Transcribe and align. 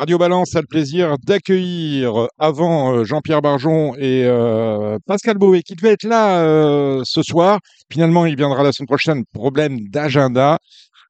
Radio 0.00 0.16
Balance 0.16 0.56
a 0.56 0.62
le 0.62 0.66
plaisir 0.66 1.18
d'accueillir 1.18 2.26
avant 2.38 2.94
euh, 2.94 3.04
Jean-Pierre 3.04 3.42
Barjon 3.42 3.94
et 3.96 4.24
euh, 4.24 4.96
Pascal 5.06 5.36
Boé 5.36 5.62
qui 5.62 5.74
devait 5.74 5.92
être 5.92 6.04
là 6.04 6.40
euh, 6.40 7.02
ce 7.04 7.22
soir. 7.22 7.58
Finalement, 7.92 8.24
il 8.24 8.34
viendra 8.34 8.62
la 8.62 8.72
semaine 8.72 8.86
prochaine. 8.86 9.24
Problème 9.34 9.78
d'agenda. 9.90 10.56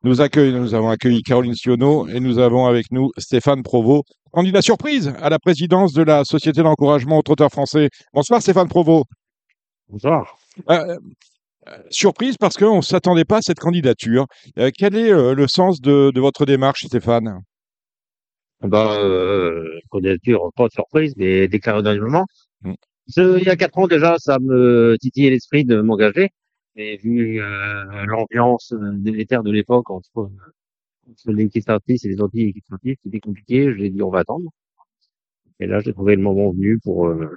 Nous, 0.02 0.20
accueille, 0.20 0.52
nous 0.52 0.74
avons 0.74 0.90
accueilli 0.90 1.22
Caroline 1.22 1.54
Sionneau 1.54 2.08
et 2.08 2.18
nous 2.18 2.40
avons 2.40 2.66
avec 2.66 2.86
nous 2.90 3.12
Stéphane 3.16 3.62
Provost, 3.62 4.08
candidat 4.32 4.60
surprise 4.60 5.14
à 5.20 5.30
la 5.30 5.38
présidence 5.38 5.92
de 5.92 6.02
la 6.02 6.24
Société 6.24 6.60
d'encouragement 6.64 7.18
aux 7.18 7.22
trotteurs 7.22 7.52
français. 7.52 7.90
Bonsoir 8.12 8.42
Stéphane 8.42 8.68
Provost. 8.68 9.04
Bonsoir. 9.88 10.36
Euh, 10.68 10.96
surprise 11.90 12.36
parce 12.36 12.56
qu'on 12.56 12.78
ne 12.78 12.82
s'attendait 12.82 13.24
pas 13.24 13.36
à 13.36 13.42
cette 13.42 13.60
candidature. 13.60 14.26
Quel 14.56 14.96
est 14.96 15.12
le 15.12 15.46
sens 15.46 15.80
de, 15.80 16.10
de 16.12 16.20
votre 16.20 16.44
démarche, 16.44 16.86
Stéphane? 16.86 17.40
Bah, 18.62 18.94
euh, 19.00 19.78
candidature, 19.88 20.50
pas 20.54 20.66
de 20.68 20.72
surprise, 20.72 21.14
mais 21.16 21.48
déclaré 21.48 21.82
dans 21.82 21.92
le 21.94 22.00
moment. 22.00 22.26
Mm. 22.62 22.74
Ce- 23.08 23.38
Il 23.38 23.44
y 23.46 23.48
a 23.48 23.56
quatre 23.56 23.78
ans 23.78 23.86
déjà, 23.86 24.16
ça 24.18 24.38
me 24.38 24.96
titillait 25.00 25.30
l'esprit 25.30 25.64
de 25.64 25.80
m'engager. 25.80 26.30
Et 26.76 26.96
vu 26.98 27.40
euh, 27.42 28.04
l'ambiance 28.06 28.72
euh, 28.72 28.92
délétère 28.94 29.42
de 29.42 29.50
l'époque 29.50 29.90
entre, 29.90 30.30
entre 31.10 31.32
l'équipe 31.32 31.68
artiste 31.70 32.06
et 32.06 32.08
les 32.10 32.22
anti-équipes 32.22 32.64
artistes, 32.72 33.00
c'était 33.04 33.20
compliqué. 33.20 33.74
J'ai 33.78 33.90
dit 33.90 34.02
on 34.02 34.10
va 34.10 34.20
attendre. 34.20 34.50
Et 35.60 35.68
là, 35.68 35.78
j'ai 35.78 35.92
trouvé 35.92 36.16
le 36.16 36.22
moment 36.22 36.50
venu 36.50 36.80
pour 36.80 37.06
euh, 37.06 37.36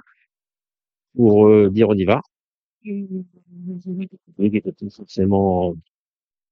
pour 1.16 1.48
euh, 1.48 1.70
dire 1.70 1.88
on 1.88 1.94
y 1.94 2.04
va. 2.04 2.20
Oui, 4.38 4.50
qui 4.50 4.56
était 4.58 4.90
forcément 4.90 5.74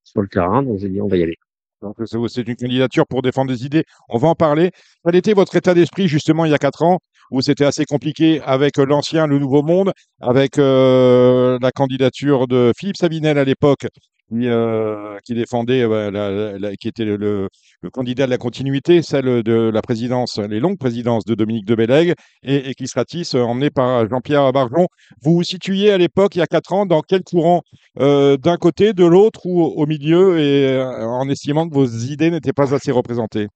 sur 0.05 0.23
le 0.23 0.29
terrain, 0.29 0.63
donc 0.65 0.79
j'ai 0.81 0.91
dit 0.91 1.01
on 1.03 1.09
va 1.09 1.17
y 1.19 1.23
aller. 1.25 1.39
Donc, 1.83 1.97
c'est 2.29 2.49
une 2.49 2.57
candidature 2.57 3.07
pour 3.07 3.23
défendre 3.23 3.53
des 3.53 3.67
idées. 3.67 3.85
On 4.09 4.19
va 4.19 4.29
en 4.29 4.35
parler. 4.35 4.71
Quel 5.05 5.17
était 5.17 5.35
votre 5.35 5.55
état 5.57 5.75
d'esprit 5.75 6.09
justement 6.09 6.45
il 6.45 6.53
y 6.53 6.55
a 6.55 6.59
quatre 6.59 6.83
ans 6.83 7.01
où 7.33 7.41
c'était 7.41 7.65
assez 7.65 7.85
compliqué 7.85 8.41
avec 8.43 8.79
euh, 8.79 8.85
l'ancien, 8.85 9.27
le 9.27 9.39
nouveau 9.39 9.63
monde, 9.63 9.93
avec 10.21 10.59
euh, 10.59 11.59
la 11.61 11.73
candidature 11.73 12.47
de 12.47 12.73
Philippe 12.77 12.99
Sabinel 12.99 13.39
à 13.39 13.45
l'époque, 13.45 13.87
qui, 14.33 14.49
euh, 14.49 15.19
qui 15.25 15.35
défendait, 15.35 15.83
euh, 15.83 16.75
qui 16.81 16.89
était 16.89 17.05
le, 17.05 17.49
candidat 17.93 18.27
de 18.27 18.31
la 18.31 18.39
continuité, 18.39 19.03
celle 19.03 19.43
de 19.43 19.71
la 19.73 19.83
présidence, 19.83 20.39
les 20.39 20.61
longues 20.61 20.79
présidences 20.79 21.25
de 21.25 21.35
Dominique 21.35 21.67
de 21.67 21.75
Bellègue, 21.75 22.15
et, 22.43 22.75
qui 22.75 22.87
sera 22.87 23.05
emmené 23.45 23.71
par 23.71 24.09
Jean-Pierre 24.09 24.53
Barjon. 24.53 24.87
Vous 25.23 25.35
vous 25.35 25.43
situiez 25.43 25.91
à 25.91 25.99
l'époque, 25.99 26.37
il 26.37 26.39
y 26.39 26.43
a 26.43 26.47
quatre 26.47 26.73
ans, 26.73 26.87
dans 26.87 27.03
quel 27.03 27.23
courant? 27.23 27.63
Euh, 28.01 28.37
d'un 28.37 28.57
côté, 28.57 28.93
de 28.93 29.05
l'autre 29.05 29.45
ou 29.45 29.63
au 29.63 29.87
milieu, 29.87 30.39
et 30.39 30.69
euh, 30.69 31.05
en 31.05 31.29
estimant 31.29 31.69
que 31.69 31.75
vos 31.75 31.87
idées 31.87 32.31
n'étaient 32.31 32.53
pas 32.53 32.75
assez 32.75 32.93
représentées? 32.93 33.49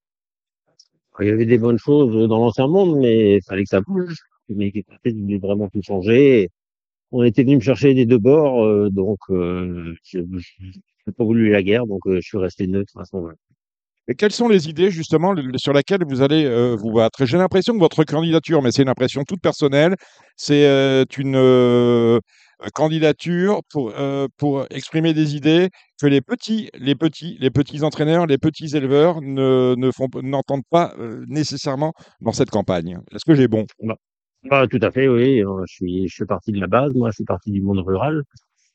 Il 1.20 1.28
y 1.28 1.30
avait 1.30 1.46
des 1.46 1.58
bonnes 1.58 1.78
choses 1.78 2.28
dans 2.28 2.38
l'ancien 2.38 2.66
monde, 2.66 2.98
mais 2.98 3.36
il 3.36 3.42
fallait 3.42 3.62
que 3.62 3.70
ça 3.70 3.80
bouge. 3.80 4.16
Mais 4.48 4.72
voulait 5.04 5.38
vraiment 5.38 5.68
tout 5.68 5.82
changer. 5.82 6.50
On 7.12 7.22
était 7.22 7.44
venu 7.44 7.56
me 7.56 7.60
chercher 7.60 7.94
des 7.94 8.04
deux 8.04 8.18
bords, 8.18 8.64
euh, 8.64 8.90
donc 8.90 9.18
euh, 9.30 9.94
je 10.02 10.18
n'ai 10.18 11.12
pas 11.16 11.24
voulu 11.24 11.50
la 11.50 11.62
guerre, 11.62 11.86
donc 11.86 12.00
euh, 12.06 12.16
je 12.16 12.26
suis 12.26 12.38
resté 12.38 12.66
neutre 12.66 12.92
à 12.98 13.04
ce 13.04 13.14
moment-là. 13.16 13.36
Et 14.08 14.14
quelles 14.14 14.32
sont 14.32 14.48
les 14.48 14.68
idées 14.68 14.90
justement 14.90 15.34
sur 15.56 15.72
lesquelles 15.72 16.04
vous 16.08 16.20
allez 16.22 16.44
euh, 16.44 16.76
vous 16.76 16.92
battre? 16.92 17.24
J'ai 17.24 17.38
l'impression 17.38 17.74
que 17.74 17.78
votre 17.78 18.04
candidature, 18.04 18.60
mais 18.62 18.70
c'est 18.72 18.82
une 18.82 18.88
impression 18.88 19.24
toute 19.24 19.40
personnelle, 19.40 19.94
c'est 20.36 21.04
une 21.16 22.20
candidature 22.72 23.60
pour, 23.70 23.92
pour 24.36 24.66
exprimer 24.70 25.12
des 25.12 25.36
idées 25.36 25.70
que 26.00 26.06
les 26.06 26.20
petits, 26.20 26.70
les 26.78 26.94
petits, 26.94 27.36
les 27.40 27.50
petits 27.50 27.82
entraîneurs, 27.82 28.26
les 28.26 28.38
petits 28.38 28.76
éleveurs 28.76 29.20
ne, 29.22 29.74
ne 29.76 29.90
font, 29.90 30.08
n'entendent 30.22 30.66
pas 30.70 30.94
nécessairement 31.26 31.92
dans 32.20 32.32
cette 32.32 32.50
campagne. 32.50 32.98
Est-ce 33.12 33.24
que 33.24 33.34
j'ai 33.34 33.48
bon? 33.48 33.66
Ah, 34.50 34.66
tout 34.68 34.78
à 34.82 34.90
fait, 34.90 35.08
oui. 35.08 35.42
euh, 35.42 35.64
Je 35.66 35.74
suis, 35.74 36.08
je 36.08 36.14
suis 36.14 36.24
parti 36.26 36.52
de 36.52 36.60
la 36.60 36.66
base, 36.66 36.94
moi, 36.94 37.10
je 37.10 37.16
suis 37.16 37.24
parti 37.24 37.50
du 37.50 37.60
monde 37.62 37.78
rural, 37.80 38.22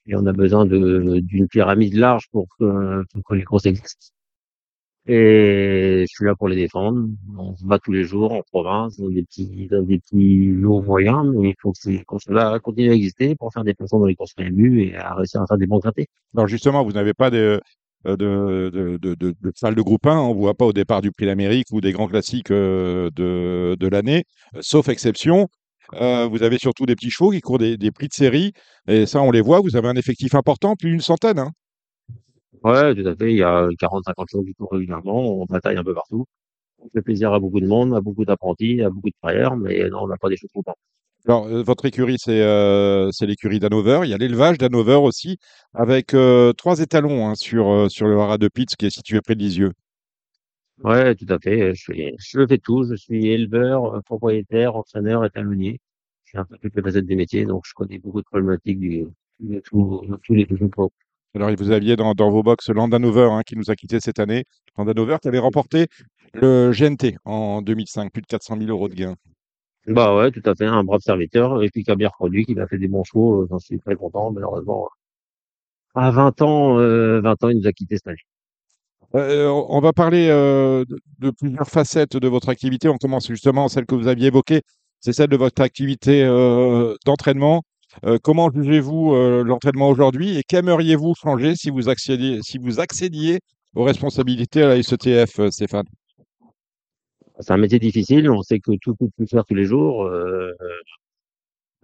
et 0.08 0.16
on 0.16 0.26
a 0.28 0.34
besoin 0.34 0.66
d'une 0.66 1.48
pyramide 1.50 1.96
large 1.96 2.26
pour 2.32 2.48
que, 2.60 3.04
que 3.28 3.36
les 3.36 3.44
courses 3.44 3.66
existent. 3.68 4.08
Et 5.08 6.06
je 6.08 6.14
suis 6.14 6.26
là 6.26 6.36
pour 6.36 6.48
les 6.48 6.56
défendre. 6.56 7.08
On 7.38 7.56
se 7.56 7.66
bat 7.66 7.80
tous 7.80 7.92
les 7.92 8.04
jours 8.04 8.34
en 8.34 8.42
province, 8.52 8.98
dans 9.00 9.10
des 9.10 9.24
petits, 9.24 9.68
dans 9.68 9.82
des 9.82 10.00
petits 10.00 10.48
lots 10.52 10.82
moyens, 10.84 11.26
mais 11.36 11.50
il 11.50 11.56
faut 11.60 11.72
que 11.72 11.80
ces 11.80 12.04
courses-là 12.04 12.60
continuent 12.60 12.92
à 12.92 12.94
exister 12.94 13.36
pour 13.36 13.52
faire 13.52 13.64
des 13.64 13.74
placements 13.74 14.00
dans 14.00 14.06
les 14.06 14.16
courses 14.16 14.34
prévues 14.34 14.84
et 14.84 14.96
à 14.96 15.16
réussir 15.16 15.42
à 15.42 15.48
faire 15.48 15.58
des 15.58 15.66
bons 15.66 15.80
grattés. 15.80 16.08
Alors 16.36 16.48
justement, 16.48 16.84
vous 16.84 16.92
n'avez 16.92 17.16
pas 17.16 17.32
de, 17.32 17.60
euh, 18.06 18.16
de, 18.16 18.70
de, 18.72 18.98
de, 18.98 19.16
de, 19.16 19.52
salle 19.56 19.74
de 19.76 19.82
groupe 19.82 20.06
1, 20.06 20.18
on 20.20 20.30
ne 20.36 20.40
voit 20.40 20.54
pas 20.54 20.66
au 20.66 20.74
départ 20.74 21.02
du 21.02 21.12
Prix 21.12 21.26
d'Amérique 21.26 21.68
ou 21.72 21.82
des 21.82 21.92
grands 21.94 22.08
classiques 22.08 22.52
euh, 22.52 23.10
de, 23.16 23.76
de 23.80 23.88
l'année, 23.88 24.26
euh, 24.56 24.60
sauf 24.62 24.88
exception. 24.88 25.48
Euh, 25.94 26.28
vous 26.28 26.44
avez 26.44 26.58
surtout 26.58 26.86
des 26.86 26.96
petits 26.96 27.10
chevaux 27.10 27.32
qui 27.32 27.42
courent 27.42 27.58
des, 27.58 27.78
des 27.78 27.92
prix 27.92 28.08
de 28.08 28.14
série, 28.14 28.54
et 28.88 29.06
ça 29.06 29.22
on 29.22 29.32
les 29.32 29.42
voit, 29.42 29.60
vous 29.60 29.76
avez 29.76 29.88
un 29.88 29.96
effectif 29.96 30.36
important, 30.36 30.76
plus 30.76 30.92
d'une 30.92 31.02
centaine. 31.02 31.40
Hein. 31.40 31.52
Ouais, 32.64 32.94
tout 32.94 33.08
à 33.08 33.16
fait. 33.16 33.32
Il 33.32 33.38
y 33.38 33.44
a 33.44 33.68
40, 33.80 34.04
50 34.06 34.28
chevaux 34.32 34.44
qui 34.44 34.54
courent 34.54 34.72
régulièrement. 34.72 35.42
On 35.42 35.46
bataille 35.46 35.78
un 35.78 35.84
peu 35.84 35.94
partout. 35.94 36.26
On 36.80 36.90
fait 36.90 37.02
plaisir 37.02 37.34
à 37.34 37.40
beaucoup 37.40 37.60
de 37.60 37.68
monde, 37.68 37.96
à 37.96 38.02
beaucoup 38.02 38.26
d'apprentis, 38.26 38.82
à 38.82 38.90
beaucoup 38.90 39.10
de 39.10 39.16
frères, 39.22 39.56
mais 39.56 39.90
non, 39.90 40.04
on 40.04 40.08
n'a 40.08 40.18
pas 40.18 40.30
des 40.30 40.38
chevaux 40.38 40.62
trop 40.64 40.74
Alors, 41.28 41.48
euh, 41.48 41.64
votre 41.64 41.86
écurie, 41.86 42.18
c'est 42.20 42.42
euh, 42.42 43.10
c'est 43.12 43.26
l'écurie 43.26 43.60
d'Hanover. 43.60 44.02
Il 44.04 44.10
y 44.10 44.14
a 44.14 44.18
l'élevage 44.18 44.58
d'Hanover 44.58 44.96
aussi, 44.96 45.38
avec 45.74 46.14
euh, 46.14 46.54
trois 46.54 46.80
étalons 46.80 47.28
hein, 47.28 47.36
sur, 47.36 47.90
sur 47.90 48.08
le 48.08 48.20
haras 48.20 48.38
de 48.38 48.48
Pitts, 48.48 48.76
qui 48.76 48.86
est 48.88 48.90
situé 48.92 49.22
près 49.22 49.36
de 49.36 49.42
Lisieux. 49.42 49.72
Ouais, 50.84 51.16
tout 51.16 51.26
à 51.30 51.38
fait. 51.40 51.76
Je 51.76 51.84
fais, 51.86 52.16
je 52.20 52.46
fais 52.48 52.58
tout. 52.58 52.84
Je 52.90 52.96
suis 52.96 53.28
éleveur, 53.28 53.96
euh, 53.96 54.02
propriétaire, 54.02 54.76
entraîneur 54.76 55.24
et 55.26 55.30
talonnier. 55.30 55.80
J'ai 56.26 56.38
un 56.40 56.46
peu 56.46 56.58
toutes 56.58 56.76
les 56.76 56.82
facettes 56.82 57.06
du 57.06 57.16
métier, 57.16 57.46
donc 57.46 57.64
je 57.68 57.74
connais 57.74 58.00
beaucoup 58.00 58.20
de 58.22 58.26
problématiques 58.26 58.80
du, 58.80 59.06
de, 59.40 59.60
tout, 59.60 60.02
de 60.08 60.16
tous 60.24 60.34
les. 60.34 60.48
Alors, 61.36 61.52
vous 61.58 61.72
aviez 61.72 61.96
dans, 61.96 62.14
dans 62.14 62.30
vos 62.32 62.44
box 62.44 62.70
Land 62.70 62.92
Hanover, 62.92 63.30
hein, 63.32 63.42
qui 63.46 63.56
nous 63.58 63.70
a 63.70 63.76
quittés 63.76 64.00
cette 64.00 64.20
année. 64.20 64.46
Land 64.78 64.88
Hanover 64.88 65.18
qui 65.22 65.28
avait 65.28 65.40
remporté 65.40 65.88
le 66.34 66.72
GNT 66.72 67.18
en 67.26 67.62
2005, 67.62 68.12
plus 68.12 68.22
de 68.22 68.28
400 68.28 68.56
000 68.58 68.70
euros 68.70 68.90
de 68.90 68.96
gains. 68.96 69.16
Bah 69.86 70.16
ouais, 70.16 70.32
tout 70.32 70.42
à 70.46 70.56
fait. 70.56 70.66
Un 70.66 70.84
brave 70.84 71.02
serviteur 71.02 71.62
et 71.64 71.70
puis 71.70 71.84
qui 71.84 71.92
a 71.92 71.96
bien 71.96 72.08
reproduit, 72.10 72.46
qui 72.46 72.56
m'a 72.56 72.68
fait 72.68 72.78
des 72.80 72.88
bons 72.88 73.04
chevaux. 73.04 73.44
euh, 73.44 73.48
J'en 73.50 73.60
suis 73.60 73.80
très 73.80 73.96
content. 73.96 74.32
Malheureusement, 74.32 74.90
à 75.96 76.12
20 76.12 76.42
ans, 76.42 76.80
euh, 76.80 77.22
20 77.22 77.44
ans, 77.44 77.50
il 77.50 77.58
nous 77.60 77.68
a 77.68 77.74
quittés 77.74 77.98
cette 77.98 78.08
année. 78.08 78.18
Euh, 79.16 79.48
on 79.48 79.80
va 79.82 79.94
parler 79.94 80.30
euh, 80.30 80.86
de, 81.20 81.32
plusieurs 81.32 81.68
facettes 81.68 82.16
de 82.16 82.28
votre 82.28 82.50
activité. 82.50 82.88
On 82.88 82.98
commence 82.98 83.28
justement 83.28 83.68
celle 83.68 83.86
que 83.86 83.96
vous 83.96 84.08
aviez 84.08 84.28
évoquée, 84.28 84.62
c'est 85.00 85.14
celle 85.14 85.30
de 85.30 85.38
votre 85.38 85.62
activité 85.62 86.24
euh, 86.24 86.96
d'entraînement. 87.06 87.64
Euh, 88.06 88.18
comment 88.22 88.50
jugez-vous 88.50 89.14
euh, 89.14 89.44
l'entraînement 89.44 89.90
aujourd'hui 89.90 90.38
et 90.38 90.44
qu'aimeriez-vous 90.44 91.14
changer 91.16 91.56
si 91.56 91.70
vous 91.70 91.90
accédiez, 91.90 92.40
si 92.42 92.58
vous 92.58 92.80
accédiez 92.80 93.40
aux 93.76 93.84
responsabilités 93.84 94.64
à 94.64 94.70
la 94.70 94.84
SETF, 94.84 95.40
euh, 95.40 95.52
Stéphane? 95.52 95.88
C'est 97.40 97.52
un 97.52 97.58
métier 97.58 97.80
difficile. 97.80 98.30
On 98.30 98.42
sait 98.44 98.60
que 98.60 98.72
tout 98.82 98.96
coûte 98.96 99.12
plus 99.18 99.28
cher 99.28 99.44
tous 99.46 99.56
les 99.56 99.66
jours. 99.66 100.04
Euh, 100.06 100.52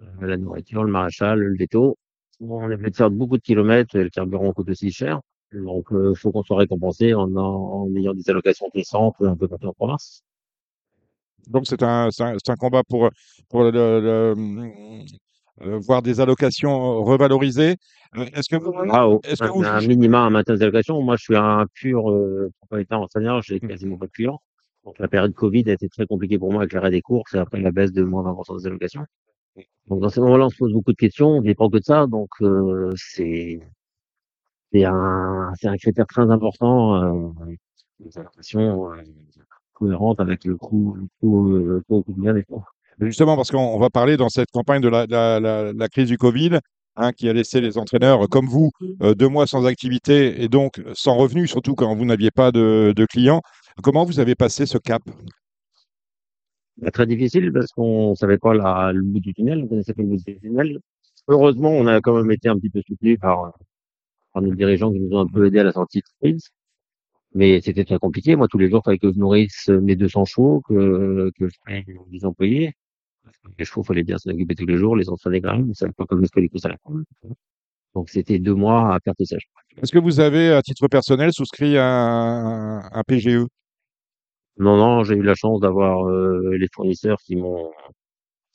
euh, 0.02 0.06
la 0.22 0.38
nourriture, 0.38 0.84
le 0.84 0.92
maréchal, 0.92 1.40
le 1.40 1.58
veto. 1.58 1.98
On 2.40 2.70
est 2.70 2.76
obligé 2.76 2.92
de 2.92 2.96
faire 2.96 3.10
beaucoup 3.10 3.38
de 3.38 3.42
kilomètres 3.42 3.96
et 3.96 4.04
le 4.04 4.10
carburant 4.10 4.54
coûte 4.54 4.70
aussi 4.70 4.92
cher. 4.92 5.20
Donc, 5.54 5.88
il 5.92 6.16
faut 6.16 6.32
qu'on 6.32 6.44
soit 6.44 6.58
récompensé 6.58 7.14
en, 7.14 7.34
en 7.36 7.90
ayant 7.96 8.14
des 8.14 8.30
allocations 8.30 8.70
puissantes 8.70 9.16
un 9.22 9.36
peu 9.36 9.48
partout 9.48 9.68
en 9.68 9.74
province. 9.74 10.22
Donc 11.48 11.66
c'est 11.66 11.82
un, 11.84 12.10
un, 12.20 12.36
un 12.46 12.56
combat 12.56 12.84
pour, 12.84 13.10
pour 13.50 13.64
le, 13.64 13.72
le- 13.72 14.36
euh, 15.62 15.80
voir 15.80 16.02
des 16.02 16.20
allocations 16.20 17.04
revalorisées. 17.04 17.78
Euh, 18.18 18.26
Est-ce 18.34 18.50
que 18.50 18.58
vous, 18.58 18.74
Ah, 18.92 19.08
est-ce 19.24 19.42
que 19.42 19.48
un, 19.48 19.52
vous 19.52 19.64
un 19.64 19.82
minima 19.82 20.26
à 20.26 20.30
maintien 20.30 20.56
des 20.56 20.62
allocations? 20.64 21.02
Moi, 21.02 21.16
je 21.16 21.24
suis 21.24 21.36
un 21.36 21.66
pur 21.74 22.12
euh, 22.12 22.52
propriétaire 22.60 23.00
enseignant. 23.02 23.42
J'ai 23.42 23.60
quasiment 23.60 23.98
pas 23.98 24.06
de 24.08 24.12
clients. 24.12 24.40
Donc, 24.86 25.00
la 25.00 25.08
période 25.08 25.34
Covid 25.34 25.64
a 25.70 25.74
été 25.74 25.90
très 25.90 26.06
compliquée 26.06 26.38
pour 26.38 26.52
moi 26.52 26.62
avec 26.62 26.74
l'arrêt 26.74 26.92
des 26.92 27.02
courses 27.02 27.34
et 27.34 27.38
après 27.40 27.60
la 27.60 27.72
baisse 27.72 27.92
de 27.92 28.04
moins 28.04 28.24
20% 28.24 28.58
des 28.60 28.68
allocations. 28.68 29.06
Donc, 29.88 30.02
dans 30.02 30.10
ces 30.10 30.20
moments-là, 30.22 30.46
on 30.46 30.50
se 30.50 30.58
pose 30.58 30.74
beaucoup 30.74 30.92
de 30.92 30.98
questions. 30.98 31.30
On 31.30 31.42
dépend 31.42 31.70
que 31.70 31.78
de 31.78 31.84
ça. 31.84 32.06
Donc, 32.08 32.30
euh, 32.42 32.92
c'est 32.96 33.60
c'est 34.72 34.86
un, 34.86 35.52
c'est 35.60 35.68
un 35.68 35.78
critère 35.78 36.08
très 36.08 36.30
important. 36.30 37.04
Euh, 37.04 37.30
des 38.00 38.18
allocations 38.18 38.92
euh, 38.94 39.02
cohérentes 39.74 40.20
avec 40.20 40.46
le 40.46 40.56
coût, 40.56 40.96
le 40.96 41.08
coût, 41.20 41.52
euh, 41.52 41.60
le 41.68 41.82
coût 41.82 42.04
quotidien 42.04 42.34
des 42.34 42.44
cours. 42.44 42.66
Justement, 43.00 43.36
parce 43.36 43.52
qu'on 43.52 43.58
on 43.60 43.80
va 43.80 43.90
parler 43.90 44.18
dans 44.18 44.30
cette 44.30 44.52
campagne 44.52 44.82
de 44.82 44.88
la, 44.88 45.06
la- 45.08 45.40
la- 45.40 45.74
la 45.74 45.88
crise 45.88 46.08
du 46.08 46.18
Covid, 46.18 46.60
hein, 46.96 47.12
qui 47.12 47.30
a 47.30 47.34
laissé 47.34 47.62
les 47.62 47.78
entraîneurs 47.78 48.28
comme 48.30 48.48
vous 48.48 48.72
euh, 49.02 49.14
deux 49.14 49.28
mois 49.28 49.48
sans 49.48 49.66
activité 49.66 50.44
et 50.44 50.48
donc 50.48 50.82
sans 50.94 51.16
revenus, 51.16 51.50
surtout 51.50 51.76
quand 51.76 51.96
vous 51.96 52.06
n'aviez 52.06 52.32
pas 52.32 52.52
de, 52.52 52.94
de 52.96 53.06
clients. 53.06 53.42
Comment 53.84 54.04
vous 54.06 54.20
avez 54.20 54.36
passé 54.36 54.66
ce 54.66 54.78
cap? 54.80 55.04
Bah, 56.78 56.92
très 56.92 57.06
difficile 57.08 57.52
parce 57.52 57.72
qu'on 57.72 58.14
savait 58.16 58.38
pas 58.38 58.54
la, 58.54 58.92
le 58.94 59.02
bout 59.02 59.20
du 59.20 59.34
tunnel, 59.34 59.64
on 59.64 59.68
connaissait 59.68 59.94
pas 59.94 60.04
le 60.04 60.10
bout 60.10 60.18
du 60.18 60.40
tunnel. 60.40 60.80
Heureusement, 61.28 61.70
on 61.72 61.88
a 61.88 62.00
quand 62.02 62.16
même 62.16 62.32
été 62.32 62.50
un 62.50 62.56
petit 62.58 62.70
peu 62.70 62.82
soutenu 62.88 63.18
par, 63.18 63.54
par 64.38 64.44
nos 64.44 64.54
dirigeants 64.54 64.92
qui 64.92 65.00
nous 65.00 65.16
ont 65.18 65.22
un 65.22 65.28
peu 65.28 65.48
aidés 65.48 65.60
à 65.60 65.64
la 65.64 65.72
sortie 65.72 66.00
de 66.00 66.06
crise. 66.22 66.50
Mais 67.34 67.60
c'était 67.62 67.86
très 67.86 67.98
compliqué. 67.98 68.36
Moi, 68.36 68.48
tous 68.48 68.60
les 68.60 68.70
jours, 68.70 68.82
il 68.84 68.86
fallait 68.86 69.00
que 69.00 69.12
je 69.12 69.18
nourrisse 69.18 69.70
mes 69.70 69.96
200 69.96 70.26
chevaux, 70.26 70.62
que, 70.68 71.32
que 71.38 71.48
je 71.48 71.56
paye 71.66 71.84
les 72.12 72.24
employés. 72.24 72.74
Les 73.58 73.66
chevaux, 73.66 73.82
il 73.82 73.88
fallait 73.88 74.04
bien 74.04 74.18
s'en 74.18 74.30
occuper 74.30 74.54
tous 74.54 74.68
les 74.68 74.78
jours, 74.78 74.96
les 74.96 75.10
entraîner 75.10 75.42
quand 75.42 75.58
même. 75.58 75.72
C'est 75.74 75.92
pas 75.92 76.06
comme 76.06 76.24
fais 76.32 76.42
les 76.42 76.50
courses 76.50 76.66
à 76.66 76.70
la. 76.70 76.78
Donc, 77.96 78.10
c'était 78.10 78.38
deux 78.38 78.54
mois 78.54 78.94
à 78.94 79.00
perte 79.00 79.24
sèche. 79.24 79.48
Est-ce 79.82 79.92
que 79.92 80.00
vous 80.00 80.20
avez, 80.20 80.52
à 80.52 80.62
titre 80.62 80.88
personnel, 80.88 81.34
souscrit 81.34 81.78
un, 81.80 82.82
un 82.92 83.04
PGE 83.08 83.48
Non, 84.58 84.78
non, 84.78 85.04
j'ai 85.04 85.16
eu 85.16 85.24
la 85.24 85.34
chance 85.34 85.60
d'avoir 85.62 86.08
euh, 86.08 86.56
les 86.58 86.68
fournisseurs 86.72 87.18
qui 87.26 87.36
m'ont 87.36 87.72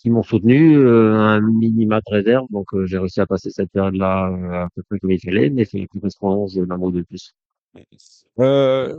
qui 0.02 0.10
m'ont 0.10 0.22
soutenu, 0.22 0.76
euh, 0.78 1.14
un 1.14 1.40
minima 1.40 2.00
de 2.00 2.12
réserve. 2.12 2.46
Donc, 2.50 2.66
euh, 2.74 2.86
j'ai 2.86 2.98
réussi 2.98 3.20
à 3.20 3.26
passer 3.26 3.50
cette 3.50 3.70
période-là 3.70 4.30
euh, 4.30 4.64
à 4.64 4.68
peu 4.74 4.82
près 4.82 4.98
comme 4.98 5.12
il 5.12 5.20
fallait, 5.20 5.48
mais 5.48 5.64
c'est 5.64 5.78
une 5.78 5.86
correspondance 5.86 6.56
d'un 6.56 6.76
mois 6.76 6.90
de 6.90 7.02
plus. 7.02 7.32
Euh, 8.40 8.96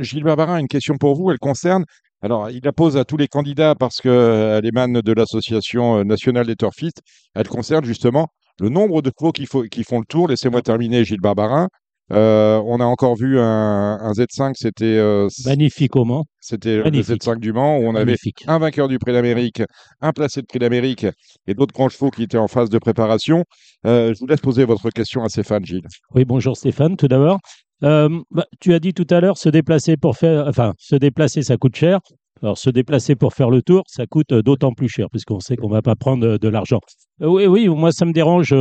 Gilles 0.00 0.22
Barbarin 0.22 0.58
une 0.58 0.68
question 0.68 0.98
pour 0.98 1.16
vous. 1.16 1.30
Elle 1.30 1.38
concerne. 1.38 1.84
Alors, 2.20 2.50
il 2.50 2.60
la 2.62 2.72
pose 2.72 2.96
à 2.96 3.04
tous 3.04 3.16
les 3.16 3.26
candidats 3.26 3.74
parce 3.74 4.00
qu'elle 4.00 4.64
émane 4.66 5.00
de 5.00 5.12
l'Association 5.12 6.04
nationale 6.04 6.46
des 6.46 6.56
turfistes. 6.56 7.00
Elle 7.34 7.48
concerne 7.48 7.84
justement 7.84 8.28
le 8.60 8.68
nombre 8.68 9.02
de 9.02 9.10
chevaux 9.18 9.32
qui 9.32 9.46
font 9.46 9.98
le 9.98 10.04
tour. 10.06 10.28
Laissez-moi 10.28 10.62
terminer, 10.62 11.04
Gilles 11.04 11.20
Barbarin. 11.20 11.68
Euh, 12.10 12.60
on 12.66 12.80
a 12.80 12.84
encore 12.84 13.14
vu 13.16 13.38
un, 13.38 13.98
un 14.00 14.12
Z5, 14.12 14.52
c'était 14.54 14.84
euh, 14.84 15.28
Magnifique 15.46 15.96
au 15.96 16.04
Mans. 16.04 16.24
c'était 16.40 16.76
le 16.78 16.84
Magnifique. 16.84 17.22
Z5 17.22 17.38
du 17.38 17.52
Mans 17.52 17.78
où 17.78 17.82
on 17.84 17.94
avait 17.94 18.04
Magnifique. 18.06 18.42
un 18.48 18.58
vainqueur 18.58 18.88
du 18.88 18.98
Prix 18.98 19.12
d'Amérique, 19.12 19.62
un 20.00 20.12
placé 20.12 20.42
de 20.42 20.46
Prix 20.46 20.58
d'Amérique 20.58 21.06
et 21.46 21.54
d'autres 21.54 21.72
grands 21.72 21.88
chevaux 21.88 22.10
qui 22.10 22.24
étaient 22.24 22.38
en 22.38 22.48
phase 22.48 22.68
de 22.68 22.78
préparation. 22.78 23.44
Euh, 23.86 24.12
je 24.14 24.18
vous 24.20 24.26
laisse 24.26 24.40
poser 24.40 24.64
votre 24.64 24.90
question 24.90 25.22
à 25.22 25.28
Stéphane, 25.28 25.64
Gilles. 25.64 25.86
Oui, 26.14 26.24
bonjour 26.24 26.56
Stéphane, 26.56 26.96
tout 26.96 27.08
d'abord. 27.08 27.38
Euh, 27.84 28.08
bah, 28.30 28.44
tu 28.60 28.74
as 28.74 28.78
dit 28.78 28.92
tout 28.92 29.06
à 29.10 29.20
l'heure, 29.20 29.38
se 29.38 29.48
déplacer 29.48 29.96
pour 29.96 30.16
faire, 30.16 30.46
enfin, 30.48 30.74
se 30.78 30.96
déplacer, 30.96 31.42
ça 31.42 31.56
coûte 31.56 31.76
cher. 31.76 32.00
Alors, 32.42 32.58
se 32.58 32.70
déplacer 32.70 33.14
pour 33.14 33.32
faire 33.34 33.50
le 33.50 33.62
tour, 33.62 33.84
ça 33.86 34.04
coûte 34.06 34.34
d'autant 34.34 34.72
plus 34.72 34.88
cher, 34.88 35.06
puisqu'on 35.10 35.38
sait 35.40 35.56
qu'on 35.56 35.68
va 35.68 35.80
pas 35.80 35.94
prendre 35.94 36.36
de 36.38 36.48
l'argent. 36.48 36.80
Oui, 37.20 37.46
oui, 37.46 37.68
moi, 37.68 37.92
ça 37.92 38.04
me 38.04 38.12
dérange, 38.12 38.52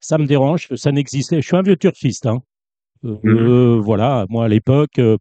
ça 0.00 0.18
me 0.18 0.26
dérange, 0.26 0.68
ça 0.76 0.92
n'existait. 0.92 1.40
Je 1.40 1.46
suis 1.46 1.56
un 1.56 1.62
vieux 1.62 1.76
turfiste, 1.76 2.26
hein. 2.26 2.40
Euh, 3.04 3.16
Mhm. 3.22 3.36
euh, 3.38 3.80
voilà, 3.80 4.26
moi, 4.30 4.44
à 4.46 4.48
l'époque, 4.48 4.98
euh, 4.98 5.16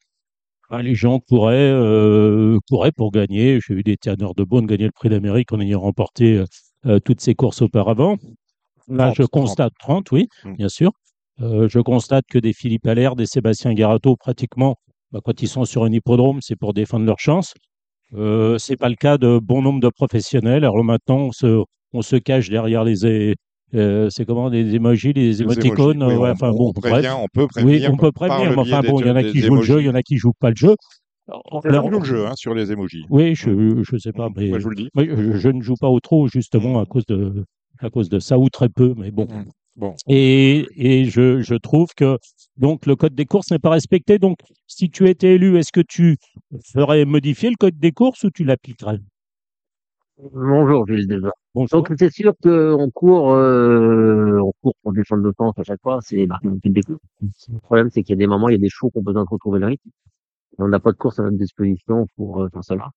ah, 0.70 0.82
les 0.82 0.96
gens 0.96 1.20
couraient, 1.20 1.72
couraient 2.70 2.92
pour 2.92 3.12
gagner. 3.12 3.60
J'ai 3.66 3.74
eu 3.76 3.84
des 3.84 3.98
teneurs 3.98 4.34
de 4.36 4.44
Beaune 4.44 4.66
gagner 4.66 4.86
le 4.86 4.92
prix 4.92 5.10
d'Amérique 5.10 5.52
en 5.54 5.60
ayant 5.60 5.82
remporté 5.82 6.44
toutes 7.06 7.22
ces 7.22 7.36
courses 7.36 7.62
auparavant. 7.62 8.18
Là, 8.88 9.06
30, 9.08 9.16
je 9.18 9.24
30. 9.24 9.30
constate 9.32 9.74
30, 9.80 10.12
oui, 10.12 10.28
Mm. 10.46 10.54
bien 10.56 10.70
sûr. 10.70 10.92
Euh, 11.42 11.68
je 11.70 11.80
constate 11.80 12.26
que 12.30 12.40
des 12.40 12.54
Philippe 12.54 12.88
Allaire, 12.88 13.16
des 13.16 13.26
Sébastien 13.26 13.74
Garato, 13.74 14.16
pratiquement, 14.16 14.76
bah, 15.12 15.20
quand 15.24 15.42
ils 15.42 15.48
sont 15.48 15.66
sur 15.66 15.84
un 15.84 15.92
hippodrome, 15.92 16.40
c'est 16.42 16.56
pour 16.56 16.74
défendre 16.74 17.06
leur 17.06 17.20
chance. 17.20 17.54
Euh, 18.16 18.58
c'est 18.60 18.78
pas 18.78 18.90
le 18.90 18.96
cas 18.96 19.18
de 19.18 19.40
bon 19.40 19.62
nombre 19.62 19.80
de 19.80 19.90
professionnels. 19.90 20.64
Alors 20.66 20.84
maintenant, 20.84 21.18
on 21.18 21.32
se, 21.32 21.64
on 21.94 22.02
se 22.02 22.16
cache 22.18 22.50
derrière 22.50 22.84
les, 22.84 23.36
euh, 23.76 24.10
c'est 24.10 24.26
comment, 24.26 24.50
des 24.50 24.76
emojis, 24.76 25.14
les 25.14 25.28
Les 25.28 25.42
émoticônes. 25.42 26.04
Oui, 26.04 26.14
ouais, 26.16 26.30
on- 26.30 26.32
enfin 26.32 26.50
on, 26.52 26.58
bon, 26.58 26.70
on 26.70 26.74
prévient, 26.74 27.14
on 27.18 27.28
peut 27.28 27.42
Oui, 27.42 27.48
prévenir 27.48 27.94
on 27.94 27.98
peut 27.98 28.12
prévenir, 28.12 28.50
mais 28.52 28.58
enfin 28.58 28.82
bon, 28.82 29.00
il 29.00 29.08
y 29.08 29.10
en 29.10 29.16
a 29.16 29.24
des- 29.24 29.32
qui 29.32 29.42
des 29.42 29.48
jouent 29.48 29.56
le 29.56 29.62
jeu, 29.64 29.82
il 29.82 29.86
y 29.86 29.90
en 29.90 29.96
a 29.96 30.04
qui 30.04 30.18
jouent 30.18 30.34
pas 30.40 30.50
le 30.50 30.56
jeu. 30.56 30.76
On 31.52 31.60
Alors, 31.62 31.90
joue 31.90 32.00
le 32.00 32.06
jeu 32.06 32.28
hein, 32.28 32.34
sur 32.36 32.54
les 32.54 32.72
emojis. 32.72 33.06
oui, 33.10 33.34
je, 33.34 33.82
je 33.84 33.98
sais 33.98 34.12
pas, 34.12 34.30
mais 34.36 34.50
Moi, 34.50 34.60
je 34.60 34.64
vous 34.64 34.70
le 34.70 34.76
dis. 34.76 34.90
moi, 34.94 35.06
je, 35.06 35.38
je 35.38 35.50
ne 35.50 35.62
joue 35.62 35.76
pas 35.80 35.88
au 35.88 36.00
trop 36.00 36.28
justement 36.28 36.80
à 36.80 36.86
cause 36.86 37.06
de, 37.06 37.46
à 37.80 37.90
cause 37.90 38.10
de 38.10 38.20
ça 38.20 38.38
ou 38.38 38.50
très 38.50 38.70
peu, 38.70 38.94
mais 38.98 39.12
bon. 39.12 39.26
Mm. 39.26 39.44
Bon. 39.76 39.96
Et, 40.08 40.68
et 40.76 41.06
je, 41.06 41.42
je 41.42 41.56
trouve 41.56 41.90
que 41.96 42.20
donc 42.58 42.86
le 42.86 42.96
code 42.96 43.16
des 43.16 43.26
courses 43.26 43.50
n'est 43.52 43.58
pas 43.60 43.72
respecté. 43.72 44.20
Donc, 44.20 44.38
si 44.68 44.90
tu 44.92 45.10
étais 45.10 45.36
élu, 45.36 45.58
est-ce 45.58 45.72
que 45.72 45.82
tu 45.82 46.18
ferais 46.74 47.06
modifier 47.06 47.50
le 47.50 47.56
code 47.56 47.80
des 47.80 47.92
courses 47.92 48.24
ou 48.24 48.30
tu 48.30 48.44
l'appliquerais? 48.44 49.00
Bonjour, 50.18 50.86
Gilles, 50.88 51.08
déjà. 51.08 51.32
Bonjour. 51.56 51.84
Donc, 51.84 51.94
c'est 52.00 52.12
sûr 52.12 52.34
qu'on 52.42 52.90
court, 52.92 53.34
euh, 53.34 54.40
on 54.40 54.54
court 54.62 54.74
pour 54.82 54.94
défendre 54.94 55.24
le 55.24 55.34
temps 55.34 55.52
à 55.52 55.64
chaque 55.64 55.82
fois, 55.82 56.00
c'est 56.02 56.26
marqué 56.26 56.48
dans 56.48 56.56
le 56.56 56.60
fil 56.60 56.74
des 56.74 56.82
courses. 56.82 57.00
Le 57.22 57.60
problème, 57.60 57.90
c'est 57.92 58.02
qu'il 58.02 58.14
y 58.14 58.18
a 58.18 58.20
des 58.20 58.28
moments, 58.28 58.50
il 58.50 58.54
y 58.54 58.56
a 58.56 58.60
des 58.60 58.70
chevaux 58.70 58.90
qui 58.90 58.98
ont 58.98 59.04
besoin 59.04 59.24
de 59.24 59.30
retrouver 59.30 59.60
le 59.60 59.68
rythme. 59.68 59.90
Et 60.58 60.62
on 60.62 60.68
n'a 60.68 60.80
pas 60.80 60.92
de 60.92 60.98
course 60.98 61.20
à 61.20 61.24
notre 61.24 61.38
disposition 61.38 62.08
pour 62.16 62.42
euh, 62.42 62.50
faire 62.50 62.64
cela. 62.64 62.90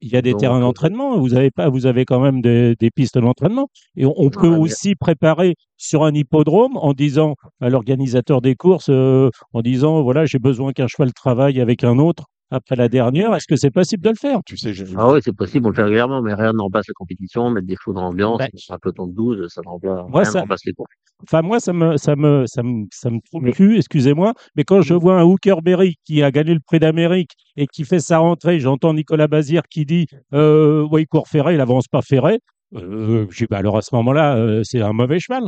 Il 0.00 0.08
y 0.08 0.16
a 0.16 0.22
des 0.22 0.32
Donc, 0.32 0.40
terrains 0.40 0.58
euh, 0.58 0.62
d'entraînement. 0.62 1.18
Vous 1.20 1.34
avez 1.34 1.50
pas, 1.50 1.68
vous 1.68 1.86
avez 1.86 2.04
quand 2.04 2.20
même 2.20 2.40
des, 2.40 2.74
des 2.76 2.90
pistes 2.90 3.18
d'entraînement. 3.18 3.68
Et 3.96 4.06
on, 4.06 4.14
on 4.16 4.30
peut 4.30 4.48
aussi 4.48 4.94
préparer 4.94 5.54
sur 5.76 6.04
un 6.04 6.12
hippodrome 6.12 6.76
en 6.76 6.92
disant 6.92 7.34
à 7.60 7.68
l'organisateur 7.68 8.40
des 8.40 8.54
courses, 8.56 8.88
euh, 8.88 9.30
en 9.52 9.60
disant 9.62 10.02
voilà, 10.02 10.24
j'ai 10.24 10.38
besoin 10.38 10.72
qu'un 10.72 10.86
cheval 10.88 11.12
travaille 11.12 11.60
avec 11.60 11.84
un 11.84 11.98
autre 11.98 12.24
après 12.50 12.76
la 12.76 12.88
dernière. 12.88 13.34
Est-ce 13.34 13.46
que 13.46 13.56
c'est 13.56 13.70
possible 13.70 14.02
de 14.04 14.10
le 14.10 14.14
faire? 14.16 14.40
Tu 14.46 14.56
sais, 14.56 14.72
je- 14.72 14.84
Ah 14.96 15.10
oui, 15.12 15.20
c'est 15.22 15.34
possible, 15.34 15.66
on 15.66 15.70
le 15.70 15.74
fait 15.74 15.82
régulièrement, 15.82 16.22
mais 16.22 16.34
rien 16.34 16.52
ne 16.52 16.60
remplace 16.60 16.86
la 16.88 16.94
compétition, 16.94 17.50
mettre 17.50 17.66
des 17.66 17.76
chevaux 17.76 17.92
dans 17.94 18.02
l'ambiance, 18.02 18.38
Ben, 18.38 18.48
un 18.70 18.78
peloton 18.78 19.06
de 19.06 19.14
12, 19.14 19.48
ça 19.48 19.60
ne 19.64 19.68
remplace, 19.68 20.04
Moi, 20.08 20.20
rien 20.22 20.30
ça- 20.30 20.40
remplace 20.40 20.64
les 20.64 20.72
courses. 20.72 20.90
Enfin, 21.22 21.42
moi, 21.42 21.60
ça 21.60 21.72
me, 21.72 21.96
ça 21.96 22.14
me, 22.14 22.44
ça 22.46 22.62
me, 22.62 22.84
ça 22.92 23.10
me 23.10 23.18
trouve 23.30 23.44
le 23.44 23.52
cul, 23.52 23.76
excusez-moi. 23.78 24.34
Mais 24.54 24.64
quand 24.64 24.82
je 24.82 24.92
vois 24.94 25.18
un 25.18 25.24
Hookerberry 25.24 25.96
qui 26.04 26.22
a 26.22 26.30
gagné 26.30 26.52
le 26.54 26.60
prix 26.60 26.78
d'Amérique 26.78 27.32
et 27.56 27.66
qui 27.66 27.84
fait 27.84 28.00
sa 28.00 28.18
rentrée, 28.18 28.60
j'entends 28.60 28.92
Nicolas 28.92 29.26
Bazir 29.26 29.62
qui 29.70 29.86
dit, 29.86 30.06
euh, 30.34 30.86
ouais, 30.88 31.02
il 31.02 31.06
court 31.06 31.26
ferré, 31.28 31.54
il 31.54 31.60
avance 31.60 31.88
pas 31.88 32.02
ferré. 32.02 32.38
Euh, 32.74 33.26
je 33.30 33.38
dis, 33.38 33.46
bah, 33.48 33.58
alors 33.58 33.78
à 33.78 33.82
ce 33.82 33.94
moment-là, 33.94 34.36
euh, 34.36 34.60
c'est 34.62 34.82
un 34.82 34.92
mauvais 34.92 35.18
cheval. 35.18 35.44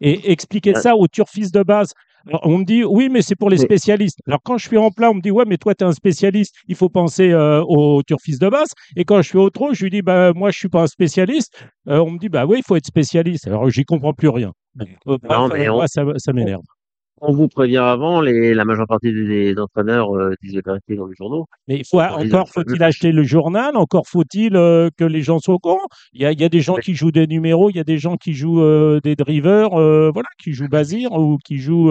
Et 0.00 0.32
expliquer 0.32 0.72
Ouais. 0.74 0.80
ça 0.80 0.96
aux 0.96 1.06
turfistes 1.08 1.52
de 1.54 1.62
base. 1.62 1.92
Alors, 2.26 2.40
on 2.44 2.58
me 2.58 2.64
dit, 2.64 2.84
oui, 2.84 3.08
mais 3.10 3.22
c'est 3.22 3.34
pour 3.36 3.48
les 3.50 3.56
spécialistes. 3.64 4.18
Alors, 4.26 4.40
quand 4.44 4.58
je 4.58 4.66
suis 4.66 4.76
en 4.78 4.90
plat, 4.90 5.10
on 5.10 5.14
me 5.14 5.20
dit, 5.20 5.30
ouais, 5.30 5.44
mais 5.46 5.56
toi, 5.56 5.74
tu 5.74 5.84
es 5.84 5.86
un 5.86 5.92
spécialiste, 5.92 6.54
il 6.68 6.74
faut 6.76 6.88
penser 6.88 7.30
euh, 7.30 7.62
aux 7.66 8.02
turfistes 8.02 8.40
de 8.40 8.48
base. 8.48 8.68
Et 8.96 9.04
quand 9.04 9.22
je 9.22 9.28
suis 9.28 9.38
au 9.38 9.50
trot, 9.50 9.72
je 9.72 9.82
lui 9.84 9.90
dis, 9.90 10.02
bah, 10.02 10.32
moi, 10.34 10.50
je 10.50 10.58
suis 10.58 10.68
pas 10.68 10.82
un 10.82 10.86
spécialiste. 10.86 11.52
Euh, 11.88 11.98
on 11.98 12.10
me 12.10 12.18
dit, 12.18 12.28
bah 12.28 12.46
oui, 12.46 12.58
il 12.58 12.64
faut 12.66 12.76
être 12.76 12.86
spécialiste. 12.86 13.46
Alors, 13.46 13.68
j'y 13.70 13.84
comprends 13.84 14.12
plus 14.12 14.28
rien. 14.28 14.52
Euh, 14.80 14.84
bref, 15.04 15.18
Non, 15.30 15.48
mais 15.48 15.68
on- 15.68 15.76
moi, 15.76 15.88
ça, 15.88 16.02
ça 16.18 16.32
m'énerve. 16.32 16.62
On 17.20 17.32
vous 17.32 17.48
prévient 17.48 17.76
avant, 17.78 18.20
les, 18.20 18.54
la 18.54 18.64
majeure 18.64 18.86
partie 18.86 19.12
des, 19.12 19.52
des 19.54 19.60
entraîneurs 19.60 20.14
euh, 20.16 20.34
disent 20.42 20.54
la 20.54 20.62
vérité 20.64 20.96
dans 20.96 21.06
les 21.06 21.14
journaux. 21.14 21.46
Mais 21.68 21.76
il 21.76 21.84
faut, 21.84 22.00
encore 22.00 22.48
faut-il 22.48 22.82
acheter 22.82 23.12
le 23.12 23.22
journal, 23.22 23.76
encore 23.76 24.06
faut-il 24.08 24.56
euh, 24.56 24.88
que 24.96 25.04
les 25.04 25.20
gens 25.22 25.38
soient 25.38 25.54
au 25.54 25.58
courant? 25.58 25.86
Il 26.12 26.22
y 26.22 26.26
a, 26.26 26.32
il 26.32 26.40
y 26.40 26.44
a 26.44 26.48
des 26.48 26.60
gens 26.60 26.76
qui 26.76 26.94
jouent 26.94 27.12
des 27.12 27.26
numéros, 27.26 27.70
il 27.70 27.76
y 27.76 27.80
a 27.80 27.84
des 27.84 27.98
gens 27.98 28.16
qui 28.16 28.32
jouent 28.32 28.62
euh, 28.62 29.00
des 29.02 29.16
drivers, 29.16 29.74
euh, 29.78 30.10
voilà, 30.12 30.28
qui 30.42 30.52
jouent 30.52 30.68
Bazir 30.68 31.12
ou 31.12 31.36
qui 31.44 31.58
jouent, 31.58 31.90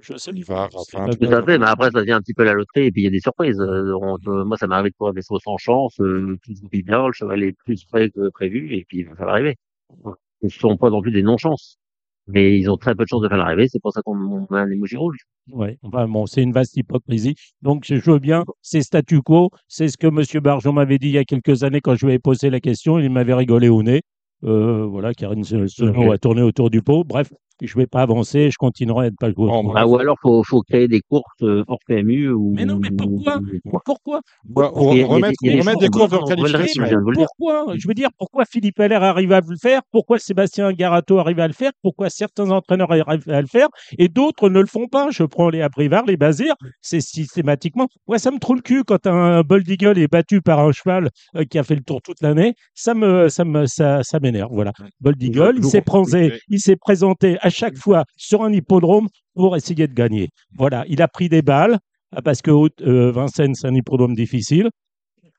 je 0.00 0.16
sais 0.16 0.32
enfin, 0.48 1.06
tout 1.08 1.26
à 1.26 1.42
fait, 1.42 1.58
mais 1.58 1.66
après, 1.66 1.90
ça 1.90 2.00
devient 2.00 2.12
un 2.12 2.20
petit 2.20 2.34
peu 2.34 2.44
la 2.44 2.52
loterie, 2.54 2.86
et 2.86 2.92
puis 2.92 3.02
il 3.02 3.04
y 3.04 3.08
a 3.08 3.10
des 3.10 3.20
surprises. 3.20 3.58
Euh, 3.60 3.92
on- 4.00 4.18
euh, 4.28 4.44
moi, 4.44 4.56
ça 4.56 4.66
m'est 4.66 4.74
arrivé 4.74 4.90
de 4.90 4.94
courir 4.96 5.14
des 5.14 5.22
choses 5.22 5.40
sans 5.42 5.56
chance, 5.56 5.98
euh, 6.00 6.36
tout 6.44 6.54
se 6.54 6.60
goupille 6.60 6.82
bien, 6.82 7.06
le 7.06 7.12
cheval 7.12 7.42
est 7.42 7.52
plus 7.64 7.84
près 7.84 8.10
que 8.10 8.28
prévu, 8.30 8.74
et 8.76 8.84
puis 8.88 9.06
ça 9.18 9.24
va 9.24 9.32
arriver. 9.32 9.56
Ce 10.04 10.46
ne 10.46 10.48
sont 10.48 10.76
pas 10.76 10.90
non 10.90 11.00
plus 11.02 11.10
des 11.12 11.22
non-chances. 11.22 11.78
Mais 12.26 12.58
ils 12.58 12.70
ont 12.70 12.76
très 12.76 12.94
peu 12.94 13.04
de 13.04 13.08
chances 13.08 13.22
de 13.22 13.28
faire 13.28 13.36
l'arrivée, 13.36 13.68
c'est 13.68 13.80
pour 13.80 13.92
ça 13.92 14.00
qu'on 14.02 14.16
on 14.16 14.46
met 14.50 14.58
un 14.60 14.70
émoji 14.70 14.96
rouge. 14.96 15.18
Ouais, 15.50 15.78
enfin 15.82 16.08
bon, 16.08 16.26
c'est 16.26 16.42
une 16.42 16.52
vaste 16.52 16.76
hypocrisie. 16.76 17.34
Donc, 17.60 17.84
je 17.86 17.96
veux 18.10 18.18
bien, 18.18 18.44
c'est 18.62 18.80
statu 18.82 19.20
quo, 19.20 19.50
c'est 19.68 19.88
ce 19.88 19.98
que 19.98 20.06
M. 20.06 20.42
Barjon 20.42 20.72
m'avait 20.72 20.98
dit 20.98 21.08
il 21.08 21.14
y 21.14 21.18
a 21.18 21.24
quelques 21.24 21.64
années 21.64 21.82
quand 21.82 21.94
je 21.96 22.06
lui 22.06 22.14
ai 22.14 22.18
posé 22.18 22.48
la 22.48 22.60
question, 22.60 22.98
il 22.98 23.10
m'avait 23.10 23.34
rigolé 23.34 23.68
au 23.68 23.82
nez. 23.82 24.02
Euh, 24.44 24.84
voilà, 24.86 25.12
Karine 25.14 25.44
Senot 25.44 25.66
Ok. 25.80 26.14
a 26.14 26.18
tourné 26.18 26.42
autour 26.42 26.70
du 26.70 26.82
pot. 26.82 27.04
Bref, 27.04 27.32
je 27.60 27.76
ne 27.76 27.82
vais 27.82 27.86
pas 27.86 28.02
avancer, 28.02 28.50
je 28.50 28.56
continuerai 28.58 29.06
à 29.06 29.10
ne 29.10 29.16
pas 29.18 29.32
trou. 29.32 29.46
bref. 29.46 29.72
Ah, 29.76 29.86
ou 29.86 29.98
alors, 29.98 30.16
faut, 30.20 30.42
faut 30.42 30.62
créer 30.62 30.88
des 30.88 31.00
courses 31.00 31.24
euh, 31.42 31.64
hors 31.68 31.78
PMU 31.86 32.30
ou. 32.30 32.52
Mais 32.54 32.64
non, 32.64 32.78
mais 32.80 32.90
pourquoi 32.90 33.38
ou- 33.38 33.80
Pourquoi 33.84 34.20
Bah, 34.44 34.72
il 34.92 35.04
remettre, 35.04 35.38
il 35.42 35.52
des 35.78 35.88
courses 35.88 36.10
le 36.12 36.18
rythme, 36.18 36.34
qualification. 36.34 36.84
le. 36.96 37.14
Pourquoi 37.14 37.66
Je 37.76 37.86
veux 37.88 37.94
dire, 37.94 38.08
pourquoi 38.18 38.44
Philippe 38.44 38.80
Allaire 38.80 39.02
arrive 39.02 39.32
à 39.32 39.40
le 39.40 39.56
faire? 39.60 39.82
Pourquoi 39.92 40.18
Sébastien 40.18 40.72
Garato 40.72 41.18
arrive 41.18 41.40
à 41.40 41.46
le 41.46 41.52
faire? 41.52 41.72
Pourquoi 41.82 42.10
certains 42.10 42.50
entraîneurs 42.50 42.90
arrivent 42.90 43.28
à 43.28 43.40
le 43.40 43.46
faire 43.46 43.68
et 43.98 44.08
d'autres 44.08 44.48
ne 44.48 44.60
le 44.60 44.66
font 44.66 44.86
pas? 44.88 45.08
Je 45.10 45.22
prends 45.24 45.48
les 45.50 45.62
Abrivard, 45.62 46.04
les 46.06 46.16
Bazirs, 46.16 46.54
c'est 46.80 47.00
systématiquement. 47.00 47.88
Ouais, 48.06 48.18
ça 48.18 48.30
me 48.30 48.38
trouve 48.38 48.56
le 48.56 48.62
cul 48.62 48.84
quand 48.84 49.06
un 49.06 49.42
Bold 49.42 49.68
Eagle 49.68 49.98
est 49.98 50.08
battu 50.10 50.40
par 50.40 50.60
un 50.60 50.72
cheval 50.72 51.08
euh, 51.36 51.44
qui 51.44 51.58
a 51.58 51.62
fait 51.62 51.74
le 51.76 51.82
tour 51.82 52.02
toute 52.02 52.20
l'année. 52.20 52.54
Ça 52.74 52.94
me, 52.94 53.28
ça 53.28 53.44
me, 53.44 53.66
ça, 53.66 54.02
ça 54.02 54.20
m'énerve. 54.20 54.50
Voilà. 54.52 54.72
Bold 55.00 55.22
Eagle, 55.22 55.54
il 55.58 55.64
s'est 55.64 55.80
présenté, 55.82 56.32
il 56.48 56.60
s'est 56.60 56.76
présenté 56.76 57.38
à 57.44 57.50
chaque 57.50 57.76
fois 57.76 58.04
sur 58.16 58.42
un 58.42 58.52
hippodrome 58.52 59.06
pour 59.34 59.54
essayer 59.54 59.86
de 59.86 59.92
gagner. 59.92 60.30
Voilà, 60.56 60.84
il 60.88 61.02
a 61.02 61.08
pris 61.08 61.28
des 61.28 61.42
balles 61.42 61.78
parce 62.24 62.40
que 62.40 62.50
euh, 62.50 63.12
Vincennes, 63.12 63.54
c'est 63.54 63.68
un 63.68 63.74
hippodrome 63.74 64.14
difficile. 64.14 64.70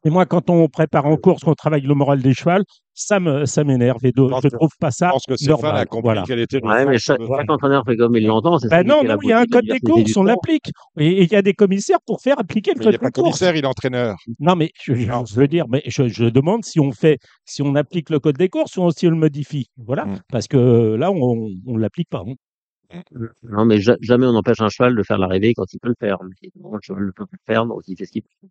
Et 0.06 0.10
moi, 0.12 0.26
quand 0.28 0.50
on 0.52 0.68
prépare 0.68 1.08
en 1.08 1.18
course, 1.18 1.44
qu'on 1.44 1.56
travaille 1.56 1.82
le 1.82 1.94
moral 1.96 2.22
des 2.22 2.34
chevals, 2.34 2.64
ça 2.94 3.20
me, 3.20 3.46
ça 3.46 3.64
m'énerve. 3.64 4.06
Et 4.06 4.12
donc, 4.12 4.32
je 4.44 4.50
trouve 4.50 4.70
pas 4.80 4.90
Je 4.92 4.96
ça 4.98 5.10
pense 5.10 5.26
que 5.28 5.36
Stéphane 5.36 5.62
normal. 5.62 5.78
a 5.78 5.86
compris 5.86 6.04
Voilà. 6.04 6.24
quel 6.28 6.40
était 6.40 6.64
Ouais, 6.64 6.86
mais 6.86 6.98
chaque, 7.00 7.20
chaque 7.22 7.50
entraîneur 7.52 7.84
fait 7.86 7.98
comme 7.98 8.16
il 8.16 8.26
l'entend. 8.28 8.60
c'est 8.60 8.70
ça 8.70 8.84
Ben 8.84 8.88
non, 8.88 9.04
non, 9.04 9.18
il 9.24 9.30
y 9.30 9.34
a 9.34 9.40
un 9.40 9.46
code 9.46 9.66
des 9.66 9.80
courses, 9.80 10.16
on 10.16 10.24
l'applique. 10.24 10.70
Et 11.00 11.24
il 11.24 11.32
y 11.32 11.36
a 11.36 11.42
des 11.42 11.54
commissaires 11.54 11.98
pour 12.06 12.22
faire 12.22 12.40
appliquer 12.40 12.72
le 12.76 12.80
Mais 12.80 12.86
il 12.86 12.88
n'y 12.90 12.94
code 12.94 12.96
a 12.96 13.00
pas 13.00 13.08
des 13.08 13.12
courses. 13.14 13.40
commissaire, 13.40 13.56
il 13.56 13.64
est 13.64 13.68
entraîneur. 13.68 14.16
Non, 14.40 14.56
mais 14.56 14.70
je, 14.82 14.94
je- 14.94 15.06
je 15.28 15.36
veux 15.36 15.48
dire, 15.48 15.66
mais 15.70 15.82
je, 15.88 16.08
je 16.08 16.26
demande 16.26 16.64
si 16.64 16.80
on 16.80 16.92
fait, 16.92 17.18
si 17.44 17.64
on 17.64 17.74
applique 17.76 18.12
le 18.12 18.20
code 18.20 18.38
des 18.38 18.48
courses 18.50 18.78
ou 18.78 18.90
si 18.92 19.08
on 19.08 19.12
le 19.12 19.18
modifie. 19.18 19.66
Voilà, 19.78 20.06
Mm. 20.06 20.20
parce 20.32 20.48
que 20.48 20.96
là, 20.96 21.12
on, 21.12 21.50
on 21.66 21.78
l'applique 21.78 22.10
pas. 22.10 22.24
hein. 22.28 22.34
Non, 23.42 23.66
mais 23.66 23.80
ja- 23.80 23.98
jamais 24.02 24.28
on 24.28 24.34
n'empêche 24.34 24.62
un 24.62 24.70
cheval 24.70 24.96
de 24.96 25.02
faire 25.02 25.18
l'arrivée 25.18 25.54
quand 25.56 25.66
il 25.74 25.80
peut 25.80 25.90
le 25.90 25.96
faire. 26.00 26.18
Le 26.22 26.30
cheval 26.84 27.06
ne 27.08 27.12
peut 27.12 27.26
pas 27.26 27.32
le 27.34 27.54
faire, 27.54 27.66
donc 27.66 27.82
il 27.88 27.98
fait 27.98 28.06
ce 28.06 28.12
qu'il 28.12 28.22
peut. 28.22 28.48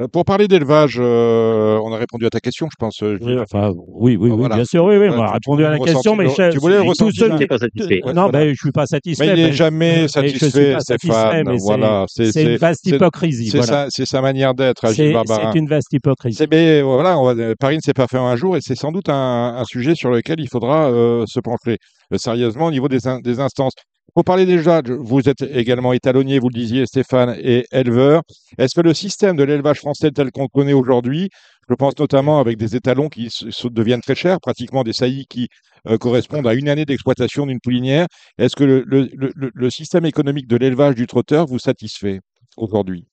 Euh, 0.00 0.08
Pour 0.08 0.24
parler 0.24 0.48
d'élevage, 0.48 0.96
euh, 0.98 1.78
on 1.84 1.92
a 1.92 1.96
répondu 1.98 2.26
à 2.26 2.30
ta 2.30 2.40
question, 2.40 2.66
je 2.68 2.74
pense. 2.76 3.00
euh, 3.04 3.16
Oui, 3.20 3.28
Gilles. 3.28 3.38
enfin, 3.38 3.70
oui, 3.76 4.16
oui, 4.16 4.28
oui, 4.28 4.36
Voilà. 4.36 4.56
bien 4.56 4.64
sûr, 4.64 4.84
oui, 4.84 4.96
oui, 4.96 5.06
on 5.08 5.22
a 5.22 5.26
tu- 5.28 5.32
répondu 5.34 5.64
à 5.64 5.70
la 5.70 5.78
tu 5.78 5.84
question, 5.84 6.16
mais 6.16 6.24
ressenti- 6.24 6.42
je- 6.46 6.50
tu 6.50 6.58
voulais 6.58 6.76
le 6.78 6.82
tous 6.82 6.88
ressenti 6.88 7.16
ceux 7.16 7.28
d'un- 7.28 7.34
qui- 7.36 7.42
J'étais 7.42 7.46
pas 7.46 7.58
satisfait. 7.58 8.00
Ouais, 8.04 8.12
non, 8.12 8.22
voilà. 8.22 8.32
ben, 8.32 8.48
je 8.48 8.54
suis 8.60 8.72
pas 8.72 8.86
satisfait. 8.86 9.24
Mais 9.26 9.32
il 9.34 9.36
n'est 9.36 9.46
mais- 9.50 9.52
jamais 9.52 9.92
je 9.94 9.98
suis 10.00 10.08
satisfait, 10.08 10.72
pas 10.72 10.80
satisfait, 10.80 11.12
Stéphane. 11.14 11.44
mais 11.46 11.58
c'est- 11.60 11.64
Voilà, 11.64 12.04
c'est 12.08 12.32
C'est 12.32 12.42
une 12.42 12.48
c'est- 12.48 12.56
vaste 12.56 12.80
c'est- 12.84 12.96
hypocrisie. 12.96 13.50
c'est 13.50 13.58
Voilà. 13.58 13.72
sa, 13.84 13.86
c'est 13.90 14.04
sa 14.06 14.20
manière 14.20 14.54
d'être, 14.54 14.84
Gilles 14.88 14.94
C'est 14.96 15.12
Barbarin. 15.12 15.50
c'est 15.52 15.58
une 15.60 15.68
vaste 15.68 15.92
hypocrisie. 15.92 16.36
C'est 16.38 16.50
mais 16.50 16.82
voilà, 16.82 17.16
on 17.16 17.32
va- 17.32 17.54
Paris 17.54 17.76
ne 17.76 17.80
s'est 17.80 17.92
pas 17.92 18.08
fait 18.08 18.18
en 18.18 18.26
un 18.26 18.34
jour 18.34 18.56
et 18.56 18.60
c'est 18.60 18.74
sans 18.74 18.90
doute 18.90 19.08
un, 19.08 19.54
un 19.58 19.64
sujet 19.64 19.94
sur 19.94 20.10
lequel 20.10 20.40
il 20.40 20.48
faudra 20.48 20.90
euh, 20.90 21.24
se 21.28 21.38
pencher 21.38 21.78
euh, 22.12 22.18
sérieusement 22.18 22.66
au 22.66 22.70
niveau 22.72 22.88
des, 22.88 23.06
in- 23.06 23.20
des 23.20 23.38
instances. 23.38 23.74
Pour 24.12 24.24
parler 24.24 24.46
déjà, 24.46 24.80
vous 24.86 25.28
êtes 25.28 25.42
également 25.42 25.92
étalonnier, 25.92 26.38
vous 26.38 26.48
le 26.48 26.58
disiez 26.58 26.86
Stéphane, 26.86 27.34
et 27.38 27.64
éleveur. 27.72 28.22
Est-ce 28.58 28.74
que 28.74 28.80
le 28.80 28.94
système 28.94 29.36
de 29.36 29.42
l'élevage 29.42 29.78
français 29.78 30.10
tel 30.12 30.30
qu'on 30.30 30.42
le 30.42 30.48
connaît 30.48 30.72
aujourd'hui, 30.72 31.30
je 31.68 31.74
pense 31.74 31.98
notamment 31.98 32.38
avec 32.38 32.56
des 32.56 32.76
étalons 32.76 33.08
qui 33.08 33.28
deviennent 33.70 34.02
très 34.02 34.14
chers, 34.14 34.38
pratiquement 34.40 34.84
des 34.84 34.92
saillies 34.92 35.26
qui 35.26 35.48
euh, 35.88 35.98
correspondent 35.98 36.46
à 36.46 36.54
une 36.54 36.68
année 36.68 36.84
d'exploitation 36.84 37.46
d'une 37.46 37.60
poulinière, 37.60 38.06
est-ce 38.38 38.54
que 38.54 38.64
le, 38.64 38.84
le- 38.86 39.08
le- 39.14 39.32
le- 39.34 39.50
le 39.52 39.70
système 39.70 40.04
économique 40.06 40.46
de 40.46 40.56
l'élevage 40.56 40.94
du 40.94 41.06
trotteur 41.06 41.46
vous 41.46 41.58
satisfait 41.58 42.20
aujourd'hui? 42.56 43.06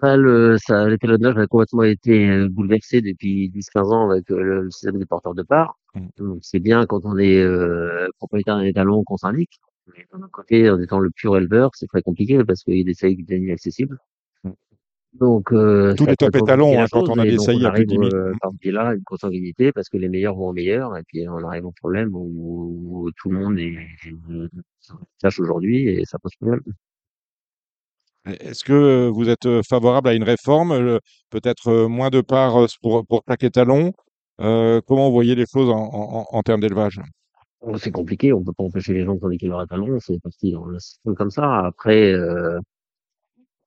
Ça, 0.00 0.16
le, 0.16 0.56
ça, 0.58 0.88
l'étalonnage 0.88 1.36
a 1.36 1.46
complètement 1.46 1.82
été 1.82 2.28
euh, 2.28 2.48
bouleversé 2.48 3.00
depuis 3.00 3.50
10-15 3.50 3.92
ans 3.92 4.08
avec 4.10 4.30
euh, 4.30 4.40
le, 4.40 4.62
le 4.62 4.70
système 4.70 4.98
des 4.98 5.06
porteurs 5.06 5.34
de 5.34 5.42
parts. 5.42 5.76
Mm. 5.94 6.06
Donc, 6.18 6.38
c'est 6.42 6.60
bien 6.60 6.86
quand 6.86 7.00
on 7.04 7.18
est 7.18 7.38
euh, 7.42 8.06
propriétaire 8.18 8.56
d'un 8.56 8.62
étalon 8.62 9.02
qu'on 9.04 9.16
syndique. 9.16 9.60
Mais 9.96 10.06
d'un 10.12 10.18
autre 10.22 10.30
côté, 10.30 10.70
en 10.70 10.80
étant 10.80 10.98
le 10.98 11.10
pur 11.10 11.36
éleveur, 11.36 11.70
c'est 11.74 11.86
très 11.86 12.02
compliqué 12.02 12.42
parce 12.44 12.62
qu'il 12.64 12.76
y 12.78 12.80
a 12.80 12.84
des 12.84 12.94
saillies 12.94 13.16
qui 13.16 13.22
deviennent 13.24 13.44
inaccessibles. 13.44 13.98
Mm. 14.44 14.50
Donc, 15.14 15.52
euh, 15.52 15.94
Tous 15.96 16.06
les 16.06 16.16
top 16.16 16.36
étalons, 16.36 16.80
hein, 16.80 16.86
quand 16.90 17.08
on 17.08 17.18
a 17.18 17.24
des 17.24 17.38
saillies 17.38 17.64
on 17.64 17.68
à 17.68 17.72
plus 17.72 17.86
de 17.86 17.94
arrive 17.94 18.10
10 18.10 18.10
000. 18.10 18.22
euh, 18.28 18.32
par 18.40 18.52
ce 18.52 18.56
biais-là 18.58 18.88
à 18.88 18.94
une 18.94 19.02
consanguinité 19.02 19.72
parce 19.72 19.88
que 19.88 19.96
les 19.96 20.08
meilleurs 20.08 20.36
vont 20.36 20.48
aux 20.48 20.52
meilleurs 20.52 20.96
et 20.96 21.02
puis 21.02 21.28
on 21.28 21.38
arrive 21.44 21.66
au 21.66 21.72
problème 21.72 22.10
où, 22.14 23.02
où 23.04 23.10
tout 23.16 23.30
le 23.30 23.38
monde 23.38 23.58
est, 23.58 23.76
aujourd'hui 25.38 25.88
et 25.88 26.04
ça 26.04 26.18
pose 26.18 26.32
problème. 26.36 26.62
Est-ce 28.26 28.64
que 28.64 29.08
vous 29.08 29.28
êtes 29.28 29.46
euh, 29.46 29.62
favorable 29.68 30.08
à 30.08 30.14
une 30.14 30.24
réforme, 30.24 30.72
euh, 30.72 30.98
peut-être 31.30 31.68
euh, 31.68 31.88
moins 31.88 32.10
de 32.10 32.20
parts 32.20 32.66
pour, 32.82 33.06
pour 33.06 33.22
chaque 33.28 33.42
étalon? 33.44 33.92
Euh, 34.40 34.80
Comment 34.86 35.08
vous 35.08 35.14
voyez 35.14 35.34
les 35.34 35.46
choses 35.46 35.70
en, 35.70 35.76
en- 35.92 36.26
en 36.30 36.42
termes 36.42 36.60
d'élevage? 36.60 37.00
C'est 37.78 37.90
compliqué, 37.90 38.32
on 38.32 38.42
peut 38.42 38.52
pas 38.52 38.64
empêcher 38.64 38.94
les 38.94 39.04
gens 39.04 39.14
de 39.14 39.20
syndiquer 39.20 39.46
leur 39.48 39.62
étalon, 39.62 39.98
c'est 40.00 40.18
parti 40.20 40.52
dans 40.52 40.64
le 40.66 40.78
système 40.78 41.14
comme 41.14 41.30
ça. 41.30 41.66
Après, 41.66 42.12
euh, 42.12 42.58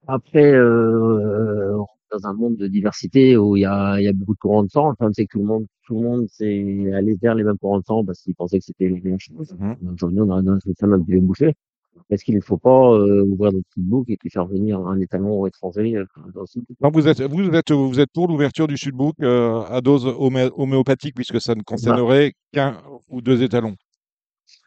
après, 0.07 0.51
euh, 0.51 1.77
dans 2.11 2.27
un 2.27 2.33
monde 2.33 2.57
de 2.57 2.67
diversité 2.67 3.37
où 3.37 3.55
il 3.55 3.61
y 3.61 3.65
a, 3.65 3.99
y 4.01 4.07
a 4.07 4.13
beaucoup 4.13 4.33
de 4.33 4.39
courants 4.39 4.63
de 4.63 4.69
sang. 4.69 4.89
Le 4.89 4.95
problème, 4.95 5.13
c'est 5.13 5.25
que 5.25 5.31
tout 5.31 5.39
le 5.39 5.45
monde, 5.45 5.65
tout 5.87 5.95
le 5.95 6.01
monde 6.07 6.27
s'est 6.29 6.91
allé 6.93 7.15
vers 7.21 7.35
les 7.35 7.43
mêmes 7.43 7.57
courants 7.57 7.79
de 7.79 7.85
sang 7.85 8.03
parce 8.05 8.21
qu'ils 8.21 8.35
pensaient 8.35 8.59
que 8.59 8.65
c'était 8.65 8.89
les 8.89 9.01
mêmes 9.01 9.19
choses. 9.19 9.55
Donc, 9.81 9.93
Aujourd'hui, 9.93 10.21
on 10.21 10.29
a 10.29 10.51
un 10.51 10.59
système 10.59 10.93
un 10.93 11.01
peu 11.01 11.19
bouché. 11.19 11.53
Est-ce 12.09 12.25
qu'il 12.25 12.35
ne 12.35 12.41
faut 12.41 12.57
pas 12.57 12.91
euh, 12.91 13.23
ouvrir 13.23 13.53
notre 13.53 13.67
book 13.77 14.05
et 14.09 14.17
puis 14.17 14.29
faire 14.29 14.45
venir 14.45 14.79
un 14.79 14.99
étalon 14.99 15.45
étranger 15.47 15.95
euh, 15.95 16.05
dans 16.33 16.41
le 16.41 16.47
sud? 16.47 16.63
Non, 16.81 16.89
vous 16.91 17.07
êtes, 17.07 17.21
vous 17.21 17.49
êtes, 17.55 17.71
vous 17.71 17.99
êtes 17.99 18.09
pour 18.13 18.27
l'ouverture 18.27 18.67
du 18.67 18.77
Sudbook 18.77 19.15
euh, 19.21 19.61
à 19.61 19.79
dose 19.81 20.05
homé- 20.05 20.49
homéopathique 20.55 21.15
puisque 21.15 21.39
ça 21.39 21.55
ne 21.55 21.61
concernerait 21.61 22.33
qu'un 22.51 22.81
ou 23.09 23.21
deux 23.21 23.41
étalons. 23.41 23.75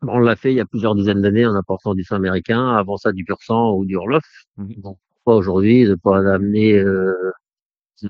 On 0.02 0.18
l'a 0.18 0.36
fait 0.36 0.52
il 0.52 0.56
y 0.56 0.60
a 0.60 0.66
plusieurs 0.66 0.94
dizaines 0.94 1.22
d'années 1.22 1.46
en 1.46 1.54
apportant 1.54 1.94
du 1.94 2.04
sang 2.04 2.16
américain, 2.16 2.76
avant 2.76 2.96
ça 2.96 3.12
du 3.12 3.24
pur 3.24 3.38
sang 3.42 3.74
ou 3.74 3.84
du 3.84 3.96
Orloff. 3.96 4.24
Mhm. 4.56 4.74
Donc, 4.76 4.98
pourquoi 5.14 5.36
aujourd'hui 5.36 5.86
de 5.86 5.94
pas 5.94 6.18
amener 6.32 6.74
euh, 6.74 7.32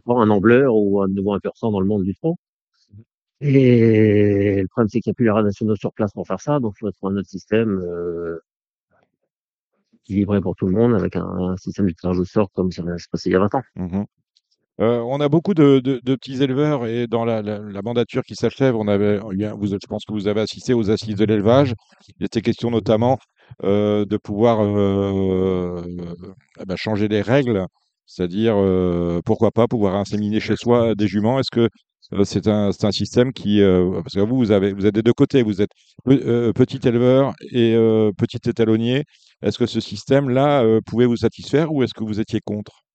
un 0.06 0.30
ambleur 0.30 0.74
ou 0.74 1.00
un 1.02 1.08
nouveau 1.08 1.32
un 1.34 1.40
pur 1.40 1.56
sang 1.56 1.70
dans 1.70 1.80
le 1.80 1.86
monde 1.86 2.04
du 2.04 2.14
trot 2.14 2.36
Et 3.40 4.62
le 4.62 4.68
problème, 4.68 4.88
c'est 4.88 5.00
qu'il 5.00 5.10
n'y 5.10 5.14
a 5.14 5.16
plus 5.16 5.24
les 5.24 5.30
rats 5.30 5.42
nationaux 5.42 5.76
sur 5.76 5.92
place 5.92 6.12
pour 6.12 6.26
faire 6.26 6.40
ça, 6.40 6.60
donc 6.60 6.74
il 6.76 6.80
faut 6.80 6.90
trouver 6.92 7.14
un 7.14 7.18
autre 7.18 7.28
système 7.28 7.78
euh, 7.80 8.40
équilibré 9.94 10.40
pour 10.40 10.56
tout 10.56 10.66
le 10.66 10.72
monde 10.72 10.94
avec 10.94 11.16
un, 11.16 11.24
un 11.24 11.56
système 11.56 11.86
de 11.86 11.92
tirage 11.92 12.18
au 12.18 12.24
sort 12.24 12.50
comme 12.52 12.70
ça 12.72 12.82
s'est 12.98 13.08
passé 13.10 13.30
il 13.30 13.32
y 13.32 13.36
a 13.36 13.40
20 13.40 13.54
ans. 13.54 13.62
Mhm. 13.76 14.06
Euh, 14.80 15.00
on 15.00 15.20
a 15.20 15.28
beaucoup 15.30 15.54
de, 15.54 15.78
de- 15.80 16.00
petits 16.16 16.42
éleveurs 16.42 16.86
et 16.86 17.06
dans 17.06 17.24
la, 17.24 17.40
la- 17.42 17.60
mandature 17.82 18.22
qui 18.24 18.34
s'achève, 18.34 18.76
on 18.76 18.88
avait, 18.88 19.18
a- 19.44 19.54
vous, 19.54 19.68
je 19.68 19.76
pense 19.88 20.04
que 20.04 20.12
vous 20.12 20.28
avez 20.28 20.42
assisté 20.42 20.74
aux 20.74 20.90
assises 20.90 21.16
de 21.16 21.24
l'élevage. 21.24 21.74
Il 22.20 22.26
était 22.26 22.42
question 22.42 22.70
notamment 22.70 23.18
euh, 23.64 24.04
de 24.04 24.16
pouvoir 24.18 24.60
euh, 24.62 25.82
ben, 26.66 26.76
changer 26.76 27.08
les 27.08 27.22
règles, 27.22 27.66
c'est-à-dire 28.06 28.54
euh, 28.56 29.20
pourquoi 29.24 29.50
pas 29.50 29.66
pouvoir 29.66 29.94
inséminer 29.96 30.40
chez 30.40 30.56
soi 30.56 30.94
des 30.94 31.08
juments. 31.08 31.38
Est-ce 31.40 31.50
que 31.50 31.68
euh, 32.12 32.24
c'est 32.24 32.46
un, 32.48 32.70
un 32.82 32.92
système 32.92 33.32
qui, 33.32 33.62
euh, 33.62 34.00
parce 34.02 34.14
que 34.14 34.20
vous, 34.20 34.36
vous 34.36 34.50
avez, 34.52 34.72
vous 34.72 34.86
êtes 34.86 34.94
des 34.94 35.02
deux 35.02 35.12
côtés, 35.14 35.42
vous 35.42 35.62
êtes 35.62 35.70
pe- 36.04 36.12
euh, 36.26 36.52
petit 36.52 36.80
éleveur 36.86 37.32
et 37.52 37.74
euh, 37.74 38.12
petit 38.16 38.38
étalonnier. 38.48 39.04
Est-ce 39.42 39.58
que 39.58 39.66
ce 39.66 39.80
système-là 39.80 40.62
euh, 40.64 40.80
pouvait 40.84 41.06
vous 41.06 41.16
satisfaire 41.16 41.72
ou 41.72 41.82
est-ce 41.82 41.94
que 41.94 42.04
vous 42.04 42.20
étiez 42.20 42.40
contre? 42.44 42.85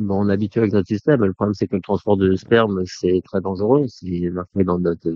Bon, 0.00 0.24
on 0.24 0.28
est 0.30 0.32
habitué 0.32 0.60
avec 0.60 0.72
notre 0.72 0.88
système. 0.88 1.24
Le 1.24 1.34
problème, 1.34 1.54
c'est 1.54 1.66
que 1.68 1.76
le 1.76 1.82
transport 1.82 2.16
de 2.16 2.34
sperme, 2.34 2.82
c'est 2.86 3.20
très 3.24 3.40
dangereux. 3.42 3.84
C'est 3.88 4.30
marqué 4.30 4.64
dans 4.64 4.78
notre, 4.78 5.10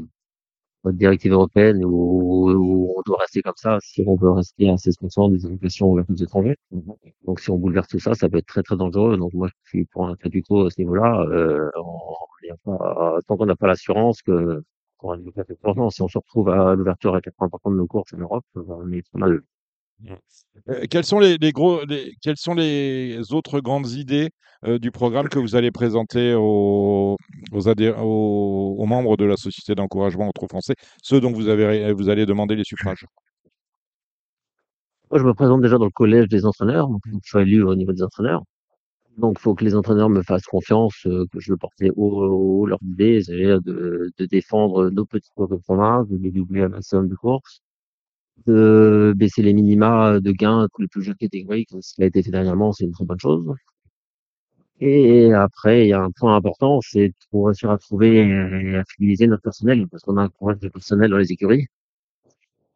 notre 0.85 0.99
directive 0.99 1.33
européenne 1.33 1.85
où, 1.85 2.51
où 2.51 2.95
on 2.97 3.03
doit 3.07 3.19
rester 3.21 3.43
comme 3.43 3.55
ça 3.57 3.79
si 3.81 4.05
on 4.07 4.17
veut 4.17 4.31
rester 4.31 4.69
à 4.71 4.77
16% 4.77 5.33
des 5.33 5.47
allocations 5.47 5.91
ouvertes 5.91 6.11
aux 6.11 6.17
étrangers. 6.17 6.57
Donc, 7.25 7.41
si 7.41 7.51
on 7.51 7.59
bouleverse 7.59 7.89
tout 7.89 7.99
ça, 7.99 8.15
ça 8.15 8.29
peut 8.29 8.39
être 8.39 8.47
très, 8.47 8.63
très 8.63 8.77
dangereux. 8.77 9.17
Donc, 9.17 9.33
moi, 9.33 9.49
je 9.49 9.71
suis 9.71 9.85
pour 9.87 10.07
un 10.09 10.17
statu 10.17 10.43
quo 10.43 10.67
à 10.67 10.71
ce 10.71 10.81
niveau-là. 10.81 11.23
Euh, 11.31 11.71
a 12.69 13.21
tant 13.27 13.37
qu'on 13.37 13.47
n'a 13.47 13.57
pas 13.57 13.69
l'assurance 13.69 14.23
que, 14.23 14.63
qu'on 14.99 15.11
va 15.11 15.17
développer 15.17 15.43
cette 15.49 15.63
urgence, 15.65 15.95
si 15.97 16.03
on 16.03 16.09
se 16.09 16.19
retrouve 16.19 16.51
à 16.51 16.75
l'ouverture 16.75 17.15
à 17.15 17.21
80% 17.21 17.73
de 17.73 17.77
nos 17.77 17.87
courses 17.87 18.13
en 18.15 18.19
Europe, 18.19 18.45
on 18.55 18.91
est 18.93 19.03
mal. 19.15 19.41
Euh, 20.69 21.51
gros, 21.53 21.85
les- 21.85 22.15
quelles 22.21 22.37
sont 22.37 22.55
les 22.55 23.33
autres 23.33 23.61
grandes 23.61 23.91
idées 23.91 24.31
euh, 24.65 24.79
du 24.79 24.91
programme 24.91 25.29
que 25.29 25.39
vous 25.39 25.57
allez 25.57 25.71
présenter 25.71 26.35
aux, 26.35 27.17
membres 27.53 29.17
de 29.17 29.25
la 29.25 29.37
Société 29.37 29.75
d'encouragement 29.75 30.31
trot 30.33 30.49
français, 30.49 30.75
ceux 31.03 31.21
dont 31.21 31.33
vous, 31.33 31.49
allez 31.49 32.27
demander 32.27 32.57
les 32.57 32.65
suffrages? 32.65 33.05
Moi, 35.11 35.21
je 35.21 35.25
me 35.25 35.35
présente 35.35 35.61
déjà 35.63 35.79
dans 35.79 35.85
le 35.85 35.91
collège 35.91 36.29
des 36.29 36.45
entraîneurs. 36.45 36.89
Donc, 36.89 37.03
je 37.07 37.29
suis 37.29 37.39
élu 37.39 37.63
au 37.63 37.75
niveau 37.75 37.93
des 37.93 38.03
entraîneurs. 38.03 38.43
Donc, 39.19 39.37
il 39.39 39.43
faut 39.43 39.55
que 39.55 39.65
les 39.65 39.77
entraîneurs 39.77 40.09
me 40.09 40.23
fassent 40.23 40.47
confiance, 40.47 41.07
euh, 41.07 41.25
que 41.33 41.39
je 41.39 41.53
le 41.53 41.57
portais 41.57 41.91
haut, 41.95 42.63
haut 42.63 42.67
leur 42.67 42.81
idée, 42.83 43.23
c'est-à-dire 43.23 43.61
de, 43.63 44.11
défendre 44.19 44.91
nos 44.91 45.05
petits 45.05 45.31
cours 45.37 45.49
de 45.49 45.57
de 45.57 46.17
les 46.17 46.33
doubler 46.33 46.63
à 46.63 46.69
maximum 46.69 47.09
de 47.09 47.15
courses, 47.15 47.61
de 48.47 49.15
baisser 49.17 49.43
les 49.43 49.55
minima 49.55 50.21
de 50.21 50.33
gains 50.33 50.69
pour 50.73 50.83
les 50.83 50.89
plus 50.89 51.03
jeunes 51.03 51.17
catégories, 51.17 51.67
comme 51.67 51.83
ce 51.83 51.95
qui 51.95 52.03
a 52.03 52.07
été 52.07 52.23
fait 52.23 52.31
dernièrement, 52.31 52.73
c'est 52.73 52.85
une 52.85 52.93
très 52.93 53.05
bonne 53.05 53.21
chose. 53.21 53.55
Et 54.81 55.33
après, 55.33 55.87
il 55.87 55.89
y 55.89 55.93
a 55.93 56.03
un 56.03 56.11
point 56.11 56.37
important, 56.37 56.81
c'est 56.83 57.13
pour 57.31 57.47
réussir 57.47 57.71
à 57.71 57.79
trouver 57.79 58.19
et 58.19 58.77
à 58.77 58.85
fidéliser 58.85 59.27
notre 59.27 59.43
personnel, 59.43 59.87
parce 59.89 60.03
qu'on 60.03 60.17
a 60.17 60.23
un 60.23 60.29
problème 60.29 60.59
de 60.59 60.69
personnel 60.69 61.11
dans 61.11 61.17
les 61.17 61.33
écuries. 61.33 61.67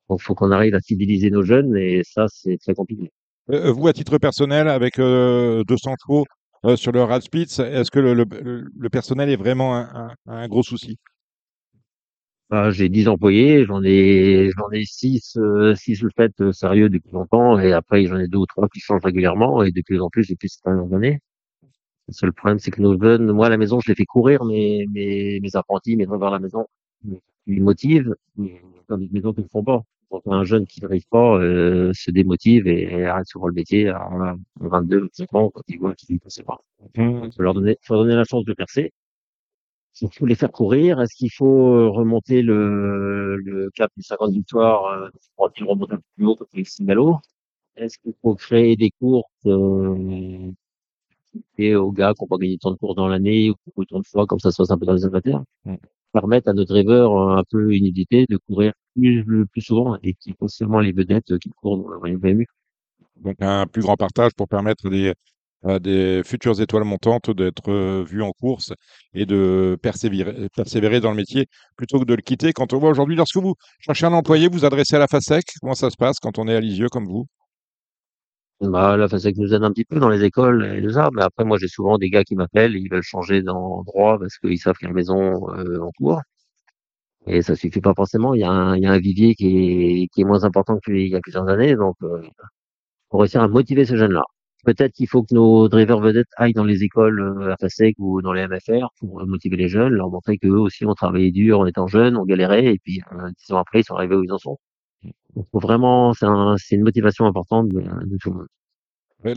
Donc, 0.09 0.23
faut 0.23 0.35
qu'on 0.35 0.53
arrive 0.53 0.75
à 0.75 0.81
fidéliser 0.81 1.31
nos 1.31 1.43
jeunes, 1.43 1.77
et 1.77 2.03
ça, 2.05 2.27
c'est 2.29 2.57
très 2.59 2.75
compliqué. 2.75 3.11
Euh, 3.51 3.73
vous, 3.73 3.89
à 3.89 3.93
titre 3.93 4.19
personnel, 4.19 4.69
avec 4.69 4.99
euh, 4.99 5.65
200 5.65 5.95
chevaux 6.03 6.25
euh, 6.65 6.77
sur 6.77 6.93
le 6.93 7.03
Radspitz, 7.03 7.59
est-ce 7.59 7.91
que 7.91 7.99
le, 7.99 8.89
personnel 8.91 9.31
est 9.31 9.37
vraiment 9.37 9.87
un 10.27 10.49
gros 10.49 10.63
souci? 10.63 10.99
J'ai 12.71 12.89
10 12.89 13.09
employés, 13.09 13.67
j'en 13.67 13.83
ai 13.85 14.51
j'en 14.57 14.71
ai 14.71 14.85
6 14.85 15.37
euh, 15.37 15.75
six 15.75 16.03
le 16.03 16.09
fait 16.17 16.33
euh, 16.41 16.51
sérieux 16.53 16.89
depuis 16.89 17.11
longtemps 17.13 17.59
et 17.59 17.73
après 17.75 18.07
j'en 18.07 18.17
ai 18.19 18.27
deux 18.27 18.39
ou 18.39 18.47
trois 18.47 18.69
qui 18.69 18.81
changent 18.81 19.05
régulièrement 19.05 19.63
et 19.63 19.71
de 19.71 19.83
plus 19.83 20.01
en 20.01 20.09
plus 20.09 20.29
depuis 20.29 20.49
ces 20.49 20.61
dernières 20.65 20.95
années. 20.95 21.21
Le 22.09 22.15
seul 22.15 22.33
problème 22.33 22.59
c'est 22.59 22.71
que 22.71 22.81
nos 22.83 22.99
jeunes, 23.01 23.33
moi 23.33 23.47
à 23.47 23.51
la 23.51 23.59
maison 23.59 23.81
je 23.81 23.91
les 23.91 23.95
fais 23.95 24.07
courir 24.07 24.45
mes 24.47 24.87
mes 24.93 25.41
mes 25.41 25.57
apprentis, 25.57 25.97
mes 25.97 26.07
vers 26.07 26.31
la 26.31 26.39
maison, 26.39 26.67
ils 27.47 27.63
motivent, 27.63 28.15
mais 28.37 28.63
dans 28.89 28.99
des 28.99 29.09
maisons 29.13 29.33
qui 29.35 29.41
ne 29.41 29.45
le 29.45 29.51
font 29.51 29.65
pas. 29.65 29.83
Donc 30.11 30.23
un 30.27 30.45
jeune 30.45 30.67
qui 30.67 30.81
n'arrive 30.81 31.07
pas 31.11 31.37
euh, 31.39 31.93
se 31.95 32.11
démotive 32.11 32.67
et, 32.67 32.85
et 32.85 33.05
arrête 33.07 33.27
souvent 33.27 33.49
le 33.49 33.55
métier 33.55 33.89
à 33.89 34.37
22, 34.61 35.01
25 35.03 35.35
ans 35.35 35.51
quand 35.51 35.63
il 35.69 35.79
voit 35.81 35.95
qu'il 35.95 36.19
ne 36.25 36.31
sait 36.31 36.45
pas. 36.45 36.59
Il 36.97 37.31
faut 37.37 37.43
leur 37.43 37.55
donner, 37.55 37.77
faut 37.83 37.95
leur 37.95 38.05
donner 38.05 38.17
la 38.17 38.25
chance 38.25 38.45
de 38.45 38.55
percer. 38.55 38.93
Il 40.01 40.09
faut 40.13 40.27
les 40.27 40.35
faire 40.35 40.53
courir? 40.53 41.01
Est-ce 41.01 41.15
qu'il 41.15 41.31
faut 41.33 41.75
euh, 41.75 41.89
remonter 41.89 42.43
le, 42.43 43.37
le 43.37 43.71
cap 43.75 43.91
du 43.97 44.03
50 44.03 44.33
victoires 44.33 44.85
euh, 44.87 45.09
pour 45.37 45.53
qu'ils 45.53 45.65
remontent 45.67 45.95
un 45.95 45.97
peu 45.99 46.03
plus 46.17 46.27
haut 46.27 46.37
comme 46.37 46.49
les 46.55 46.65
Est-ce 47.77 47.99
qu'il 47.99 48.15
faut 48.23 48.35
créer 48.35 48.77
des 48.77 48.91
courses 49.01 49.27
euh, 49.47 50.51
et 51.59 51.75
aux 51.75 51.93
gars 51.93 52.15
qui 52.15 52.23
n'ont 52.25 52.29
pas 52.29 52.39
gagné 52.39 52.59
tant 52.59 52.71
de 52.71 52.77
courses 52.77 52.97
dans 52.97 53.09
l'année 53.09 53.51
ou 53.77 53.85
tant 53.85 54.01
de 54.01 54.07
fois 54.07 54.27
comme 54.27 54.39
ça 54.41 54.51
se 54.51 54.57
passe 54.59 54.71
un 54.71 54.79
peu 54.79 54.87
dans 54.87 54.95
les 54.95 55.05
amateurs 55.05 55.45
Mm. 55.65 55.77
permettent 56.13 56.49
à 56.49 56.53
nos 56.53 56.65
drivers 56.65 57.11
un 57.13 57.45
peu 57.51 57.75
inédités 57.75 58.27
de 58.29 58.39
courir 58.39 58.73
plus, 58.95 59.47
plus 59.47 59.61
souvent 59.61 59.97
et 60.03 60.15
qui 60.15 60.35
sont 60.49 60.79
les 60.81 60.93
vedettes 60.93 61.39
qui 61.39 61.51
courent 61.51 61.79
dans 61.79 62.05
la 62.05 62.19
PMU. 62.19 62.47
Donc 63.17 63.37
un 63.41 63.67
plus 63.67 63.83
grand 63.83 63.97
partage 63.97 64.33
pour 64.35 64.49
permettre 64.49 64.89
des, 64.89 65.13
des 65.65 66.23
futures 66.25 66.61
étoiles 66.61 66.85
montantes 66.85 67.31
d'être 67.31 67.71
euh, 67.71 68.05
vues 68.05 68.23
en 68.23 68.33
course 68.33 68.73
et 69.15 69.27
de 69.27 69.77
persévérer, 69.83 71.01
dans 71.01 71.11
le 71.11 71.17
métier 71.17 71.47
plutôt 71.77 71.99
que 72.01 72.05
de 72.05 72.15
le 72.15 72.23
quitter. 72.23 72.53
Quand 72.53 72.73
on 72.73 72.79
voit 72.79 72.91
aujourd'hui, 72.91 73.17
lorsque 73.17 73.37
vous 73.37 73.55
cherchez 73.81 74.07
un 74.07 74.13
employé, 74.13 74.49
vous 74.49 74.65
adressez 74.65 74.97
à 74.97 74.99
la 74.99 75.09
FASEC, 75.09 75.45
comment 75.61 75.75
ça 75.75 75.91
se 75.91 75.97
passe 75.97 76.19
quand 76.21 76.39
on 76.39 76.49
est 76.49 76.55
à 76.55 76.61
Lisieux 76.61 76.89
comme 76.89 77.07
vous? 77.07 77.27
Bah, 78.61 78.97
la 78.97 79.09
FASEC 79.09 79.37
nous 79.37 79.55
aide 79.55 79.63
un 79.63 79.71
petit 79.71 79.85
peu 79.85 80.01
dans 80.01 80.09
les 80.09 80.25
écoles 80.25 80.65
et 80.65 80.81
les 80.81 80.97
arts, 80.99 81.13
mais 81.13 81.23
après, 81.23 81.45
moi, 81.45 81.59
j'ai 81.59 81.69
souvent 81.69 81.97
des 81.97 82.11
gars 82.11 82.25
qui 82.25 82.35
m'appellent, 82.35 82.77
ils 82.77 82.89
veulent 82.91 83.03
changer 83.03 83.43
d'endroit 83.43 84.19
parce 84.19 84.37
qu'ils 84.39 84.59
savent 84.59 84.77
qu'il 84.77 84.87
y 84.87 84.89
a 84.89 84.91
une 84.91 84.97
maison 84.97 85.49
euh, 85.55 85.81
en 85.81 85.91
cours. 85.93 86.21
Et 87.27 87.43
ça 87.43 87.55
suffit 87.57 87.81
pas 87.81 87.95
forcément. 87.95 88.35
Il 88.35 88.41
y 88.41 88.45
a 88.45 88.51
un, 88.51 88.99
vivier 88.99 89.35
qui 89.35 90.05
est, 90.05 90.09
qui 90.09 90.23
est 90.23 90.25
moins 90.25 90.45
important 90.45 90.79
qu'il 90.79 91.09
y 91.09 91.15
a 91.15 91.21
plusieurs 91.21 91.49
années. 91.49 91.77
Donc, 91.77 91.97
euh, 92.03 92.23
pour 93.11 93.21
réussir 93.21 93.43
à 93.43 93.49
motiver 93.49 93.85
ces 93.85 93.97
jeunes-là. 93.97 94.23
Peut-être 94.69 94.93
qu'il 94.93 95.09
faut 95.09 95.23
que 95.23 95.35
nos 95.35 95.67
drivers 95.71 95.99
vedettes 95.99 96.29
aillent 96.37 96.53
dans 96.53 96.63
les 96.63 96.85
écoles 96.85 97.21
euh, 97.21 97.55
à 97.55 97.57
FASEC 97.57 97.95
ou 97.99 98.21
dans 98.21 98.35
les 98.35 98.47
MFR 98.47 98.89
pour 98.99 99.27
motiver 99.27 99.57
les 99.57 99.69
jeunes, 99.69 99.95
leur 99.95 100.11
montrer 100.11 100.37
qu'eux 100.37 100.59
aussi 100.59 100.85
ont 100.85 100.93
travaillé 100.93 101.31
dur 101.33 101.61
en 101.61 101.67
étant 101.67 101.87
jeunes, 101.87 102.19
ont 102.19 102.27
galéré, 102.27 102.73
et 102.73 102.79
puis 102.79 103.01
euh, 103.13 103.31
dix 103.39 103.51
ans 103.55 103.61
après, 103.61 103.81
ils 103.81 103.85
sont 103.85 103.95
arrivés 103.95 104.15
où 104.15 104.25
ils 104.25 104.33
en 104.33 104.37
sont. 104.37 104.59
Donc, 105.35 105.47
vraiment, 105.55 106.13
c'est 106.13 106.27
un, 106.27 106.57
une 106.71 106.83
motivation 106.83 107.25
importante 107.25 107.69
de, 107.69 107.81
de 107.81 108.17
tout 108.21 108.31
le 108.31 108.37
monde. 108.37 108.47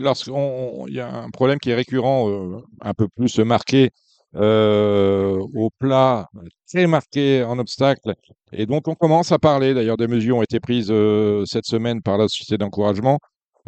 Lorsqu'il 0.02 0.94
y 0.94 1.00
a 1.00 1.10
un 1.10 1.30
problème 1.30 1.58
qui 1.58 1.70
est 1.70 1.74
récurrent, 1.74 2.28
euh, 2.28 2.58
un 2.82 2.92
peu 2.92 3.08
plus 3.08 3.38
marqué 3.38 3.88
euh, 4.36 5.38
au 5.54 5.70
plat, 5.78 6.28
très 6.68 6.86
marqué 6.86 7.42
en 7.42 7.58
obstacle, 7.58 8.14
et 8.52 8.66
dont 8.66 8.82
on 8.86 8.94
commence 8.94 9.32
à 9.32 9.38
parler, 9.38 9.72
d'ailleurs 9.72 9.96
des 9.96 10.08
mesures 10.08 10.36
ont 10.36 10.42
été 10.42 10.60
prises 10.60 10.90
euh, 10.90 11.44
cette 11.46 11.64
semaine 11.64 12.02
par 12.02 12.18
la 12.18 12.28
société 12.28 12.58
d'encouragement, 12.58 13.18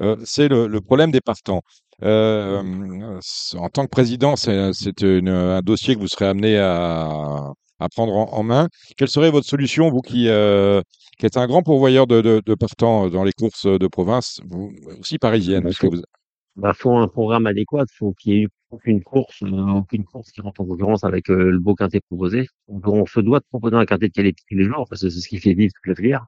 euh, 0.01 0.17
c'est 0.25 0.49
le, 0.49 0.67
le, 0.67 0.81
problème 0.81 1.11
des 1.11 1.21
partants. 1.21 1.63
Euh, 2.03 2.63
en 3.57 3.69
tant 3.69 3.85
que 3.85 3.91
président, 3.91 4.37
c'est 4.37 4.57
un 4.57 5.61
dossier 5.63 5.95
que 5.95 6.01
vous 6.01 6.09
serez 6.09 6.27
amené 6.27 6.59
à, 6.59 7.53
à 7.79 7.89
prendre 7.89 8.15
en, 8.17 8.33
en, 8.33 8.43
main. 8.43 8.69
Quelle 8.97 9.09
serait 9.09 9.31
votre 9.31 9.47
solution, 9.47 9.91
vous 9.91 10.01
qui, 10.01 10.29
euh, 10.29 10.83
qui 11.19 11.27
êtes 11.27 11.37
un 11.37 11.47
grand 11.47 11.63
pourvoyeur 11.63 12.07
de, 12.07 12.21
de, 12.21 12.43
de, 12.45 12.55
partants 12.55 13.09
dans 13.09 13.25
les 13.25 13.33
courses 13.33 13.67
de 13.67 13.87
province, 13.87 14.41
vous 14.49 14.73
aussi 14.99 15.19
parisienne 15.19 15.69
Il 15.69 15.89
vous... 15.89 16.03
bah, 16.57 16.75
faut 16.75 16.97
un 16.97 17.09
programme 17.09 17.47
adéquat, 17.47 17.85
il 17.89 17.97
faut 17.97 18.13
qu'il 18.15 18.33
y 18.35 18.43
ait 18.43 18.49
aucune 18.71 19.03
course, 19.03 19.43
euh, 19.43 19.79
aucune 19.79 20.05
course 20.05 20.31
qui 20.33 20.41
rentre 20.41 20.61
en 20.61 20.67
concurrence 20.67 21.05
avec 21.05 21.31
euh, 21.31 21.51
le 21.51 21.59
beau 21.59 21.75
quintet 21.75 22.01
proposé. 22.01 22.49
Donc, 22.69 22.87
on 22.89 23.07
se 23.07 23.21
doit 23.21 23.39
de 23.39 23.45
proposer 23.49 23.77
un 23.77 23.87
quintet 23.87 24.09
de 24.09 24.13
qualité 24.13 24.43
tous 24.49 24.57
les 24.57 24.65
jours, 24.65 24.87
parce 24.89 25.03
que 25.03 25.11
c'est 25.11 25.21
ce 25.21 25.29
qui 25.29 25.39
fait 25.39 25.55
vivre 25.55 25.73
toute 25.75 25.87
la 25.87 25.95
filière. 25.95 26.27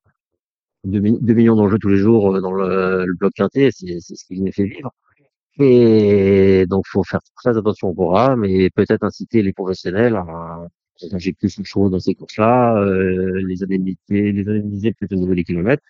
2, 0.86 1.34
millions 1.34 1.56
d'enjeux 1.56 1.78
tous 1.78 1.88
les 1.88 1.98
jours 1.98 2.36
euh, 2.36 2.40
dans 2.40 2.52
le, 2.52 3.04
le 3.06 3.14
bloc 3.14 3.32
quintet, 3.34 3.70
c'est 3.72 4.00
ce 4.00 4.24
qui 4.26 4.40
nous 4.40 4.52
fait 4.52 4.64
vivre. 4.64 4.92
Et 5.58 6.66
donc, 6.68 6.84
faut 6.86 7.02
faire 7.04 7.20
très 7.36 7.56
attention 7.56 7.88
au 7.88 7.94
programme 7.94 8.44
et 8.44 8.70
peut-être 8.70 9.04
inciter 9.04 9.42
les 9.42 9.52
professionnels 9.52 10.16
à 10.16 10.66
j'ai 11.18 11.32
plus 11.32 11.58
de 11.58 11.64
choses 11.64 11.90
dans 11.90 12.00
ces 12.00 12.14
courses-là, 12.14 12.76
euh, 12.78 13.42
les 13.46 13.62
indemnités, 13.62 14.32
les 14.32 14.48
indemniser 14.48 14.92
peut-être 14.92 15.12
au 15.12 15.16
niveau 15.16 15.34
des 15.34 15.44
kilomètres, 15.44 15.82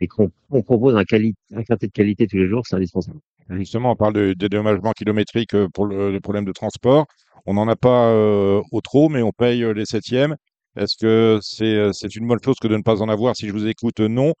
et 0.00 0.08
qu'on 0.08 0.30
on 0.50 0.62
propose 0.62 0.96
un, 0.96 1.04
quintet 1.04 1.34
de 1.52 1.92
qualité 1.92 2.26
tous 2.26 2.36
les 2.36 2.48
jours, 2.48 2.66
c'est 2.66 2.76
indispensable. 2.76 3.20
Justement, 3.50 3.92
on 3.92 3.96
parle 3.96 4.14
de 4.14 4.32
dédommagement 4.32 4.92
kilométrique 4.92 5.54
euh, 5.54 5.68
pour 5.68 5.86
le, 5.86 6.10
le, 6.10 6.20
problème 6.20 6.44
de 6.44 6.52
transport. 6.52 7.06
On 7.46 7.54
n'en 7.54 7.68
a 7.68 7.76
pas 7.76 8.10
euh, 8.10 8.60
au 8.72 8.80
trop, 8.80 9.08
mais 9.08 9.22
on 9.22 9.32
paye 9.32 9.64
les 9.74 9.84
septièmes. 9.84 10.36
Est-ce 10.76 10.96
que 10.96 11.38
c'est 11.42 11.92
c'est 11.92 12.14
une 12.16 12.26
bonne 12.28 12.38
chose 12.44 12.56
que 12.60 12.68
de 12.68 12.76
ne 12.76 12.82
pas 12.82 13.02
en 13.02 13.08
avoir? 13.08 13.36
Si 13.36 13.46
je 13.48 13.52
vous 13.52 13.66
écoute, 13.66 14.00
non. 14.00 14.34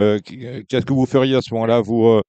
Euh, 0.00 0.18
Qu'est-ce 0.68 0.86
que 0.86 0.92
vous 0.94 1.06
feriez 1.06 1.36
à 1.36 1.42
ce 1.42 1.54
moment-là? 1.54 1.80
Vous 1.82 2.20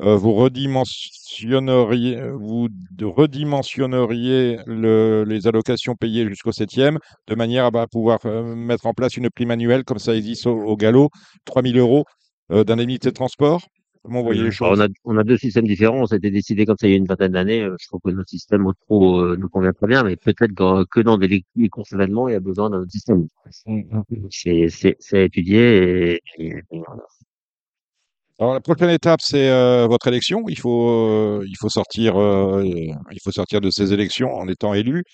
euh, 0.00 0.16
vous 0.16 0.32
redimensionneriez, 0.34 2.20
vous 2.32 2.68
redimensionneriez 3.02 4.58
le, 4.66 5.24
les 5.24 5.46
allocations 5.46 5.94
payées 5.94 6.26
jusqu'au 6.28 6.52
septième 6.52 6.98
de 7.28 7.34
manière 7.34 7.66
à 7.66 7.70
bah, 7.70 7.86
pouvoir 7.90 8.18
euh, 8.24 8.54
mettre 8.54 8.86
en 8.86 8.94
place 8.94 9.16
une 9.18 9.28
prime 9.30 9.50
annuelle 9.50 9.84
comme 9.84 9.98
ça 9.98 10.14
existe 10.16 10.46
au, 10.46 10.56
au 10.58 10.76
galop, 10.76 11.10
3000 11.44 11.78
euros 11.78 12.04
euh, 12.52 12.64
d'indemnité 12.64 13.08
de 13.10 13.14
transport? 13.14 13.60
Comment 14.02 14.20
vous 14.20 14.26
voyez 14.26 14.42
les 14.42 14.50
choses? 14.50 14.78
on 14.78 14.82
a, 14.82 14.88
on 15.04 15.18
a, 15.18 15.24
deux 15.24 15.36
systèmes 15.36 15.66
différents. 15.66 16.06
Ça 16.06 16.14
a 16.14 16.18
été 16.18 16.30
décidé 16.30 16.64
comme 16.64 16.76
ça 16.78 16.86
il 16.88 16.90
y 16.90 16.94
a 16.94 16.96
une 16.96 17.06
vingtaine 17.06 17.32
d'années. 17.32 17.68
Je 17.78 17.86
trouve 17.88 18.00
que 18.04 18.10
notre 18.10 18.30
système 18.30 18.66
au 18.66 18.72
trop 18.72 19.20
euh, 19.20 19.36
nous 19.36 19.48
convient 19.48 19.72
très 19.72 19.86
bien, 19.86 20.02
mais 20.02 20.16
peut-être 20.16 20.54
que 20.90 21.00
dans 21.00 21.18
des 21.18 21.44
les 21.56 21.68
courses 21.68 21.92
événements, 21.92 22.28
il 22.28 22.32
y 22.32 22.36
a 22.36 22.40
besoin 22.40 22.70
d'un 22.70 22.78
autre 22.78 22.90
système. 22.90 23.26
C'est 24.30 25.18
à 25.18 25.22
étudier 25.22 26.12
et, 26.14 26.20
et, 26.38 26.48
et 26.48 26.82
voilà. 26.86 27.02
Alors 28.40 28.54
la 28.54 28.60
prochaine 28.60 28.88
étape, 28.88 29.20
c'est 29.22 29.50
euh, 29.50 29.86
votre 29.86 30.06
élection. 30.06 30.44
Il 30.48 30.58
faut, 30.58 30.88
euh, 30.88 31.44
il 31.46 31.56
faut 31.60 31.68
sortir, 31.68 32.16
euh, 32.18 32.64
il 32.64 33.18
faut 33.22 33.32
sortir 33.32 33.60
de 33.60 33.70
ces 33.70 33.92
élections 33.92 34.34
en 34.34 34.48
étant 34.48 34.72
élu. 34.72 35.04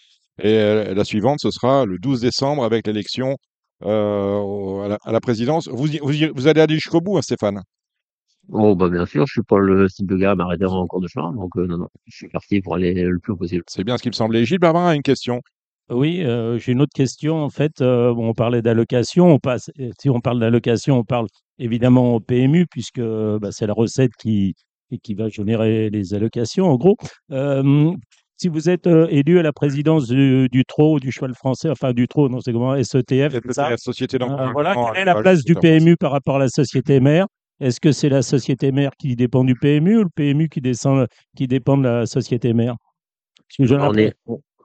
Et 0.40 0.54
la 0.94 1.04
suivante, 1.04 1.40
ce 1.40 1.50
sera 1.50 1.86
le 1.86 1.98
12 1.98 2.20
décembre 2.20 2.62
avec 2.62 2.86
l'élection 2.86 3.36
à 3.80 3.86
la, 3.86 4.98
à, 5.02 5.12
la, 5.12 5.20
présidence. 5.20 5.66
Vous, 5.68 5.86
vous, 6.02 6.12
vous 6.34 6.46
allez 6.46 6.60
aller 6.60 6.74
jusqu'au 6.74 7.00
bout, 7.00 7.16
hein, 7.16 7.22
Stéphane? 7.22 7.62
Oh 8.52 8.76
bah 8.76 8.88
bien 8.88 9.06
sûr, 9.06 9.26
je 9.26 9.32
suis 9.32 9.42
pas 9.42 9.58
le 9.58 9.88
style 9.88 10.06
de 10.06 10.16
gars 10.16 10.32
à 10.32 10.34
m'arrêter 10.34 10.64
en 10.64 10.86
cours 10.86 11.00
de 11.00 11.08
chemin, 11.08 11.32
donc 11.32 11.54
non, 11.56 11.78
non, 11.78 11.88
je 12.06 12.16
suis 12.16 12.28
parti 12.28 12.60
pour 12.60 12.76
aller 12.76 12.94
le 12.94 13.18
plus 13.18 13.36
possible. 13.36 13.64
C'est 13.66 13.82
bien 13.82 13.96
ce 13.96 14.02
qui 14.02 14.08
me 14.08 14.14
semblait. 14.14 14.44
Gilles 14.44 14.58
Barbarin 14.58 14.88
a 14.90 14.94
une 14.94 15.02
question. 15.02 15.42
Oui, 15.88 16.24
euh, 16.24 16.58
j'ai 16.58 16.72
une 16.72 16.80
autre 16.80 16.92
question. 16.94 17.36
En 17.42 17.50
fait, 17.50 17.80
euh, 17.80 18.12
on 18.16 18.34
parlait 18.34 18.62
d'allocation. 18.62 19.30
On 19.30 19.38
passe, 19.38 19.70
si 20.00 20.10
on 20.10 20.20
parle 20.20 20.40
d'allocation, 20.40 20.98
on 20.98 21.04
parle 21.04 21.26
évidemment 21.58 22.14
au 22.14 22.20
PMU, 22.20 22.66
puisque 22.66 23.00
bah, 23.00 23.50
c'est 23.52 23.66
la 23.66 23.72
recette 23.72 24.12
qui, 24.18 24.54
qui 25.02 25.14
va 25.14 25.28
générer 25.28 25.90
les 25.90 26.14
allocations, 26.14 26.66
en 26.66 26.76
gros. 26.76 26.96
Euh, 27.30 27.92
si 28.36 28.48
vous 28.48 28.68
êtes 28.68 28.86
élu 28.86 29.38
à 29.38 29.42
la 29.42 29.52
présidence 29.52 30.08
du, 30.08 30.48
du 30.50 30.64
TRO, 30.64 30.98
du 30.98 31.10
cheval 31.10 31.34
français, 31.34 31.70
enfin 31.70 31.92
du 31.92 32.06
TRO, 32.06 32.28
non, 32.28 32.40
c'est 32.40 32.52
comment 32.52 32.76
SETF, 32.82 33.32
ça? 33.50 33.70
La 33.70 33.76
société 33.76 34.18
Voilà, 34.52 34.74
quelle 34.74 35.02
est 35.02 35.04
la 35.04 35.14
place 35.14 35.42
du 35.42 35.54
PMU 35.54 35.96
par 35.96 36.12
rapport 36.12 36.36
à 36.36 36.40
la 36.40 36.48
société 36.48 37.00
mère? 37.00 37.26
Est-ce 37.60 37.80
que 37.80 37.92
c'est 37.92 38.08
la 38.08 38.22
société 38.22 38.70
mère 38.70 38.90
qui 38.98 39.16
dépend 39.16 39.44
du 39.44 39.54
PMU 39.54 39.98
ou 39.98 40.02
le 40.04 40.10
PMU 40.10 40.48
qui, 40.48 40.60
descend, 40.60 41.06
qui 41.36 41.46
dépend 41.46 41.78
de 41.78 41.84
la 41.84 42.06
société 42.06 42.52
mère? 42.52 42.76
On 43.58 43.94
est, 43.94 44.14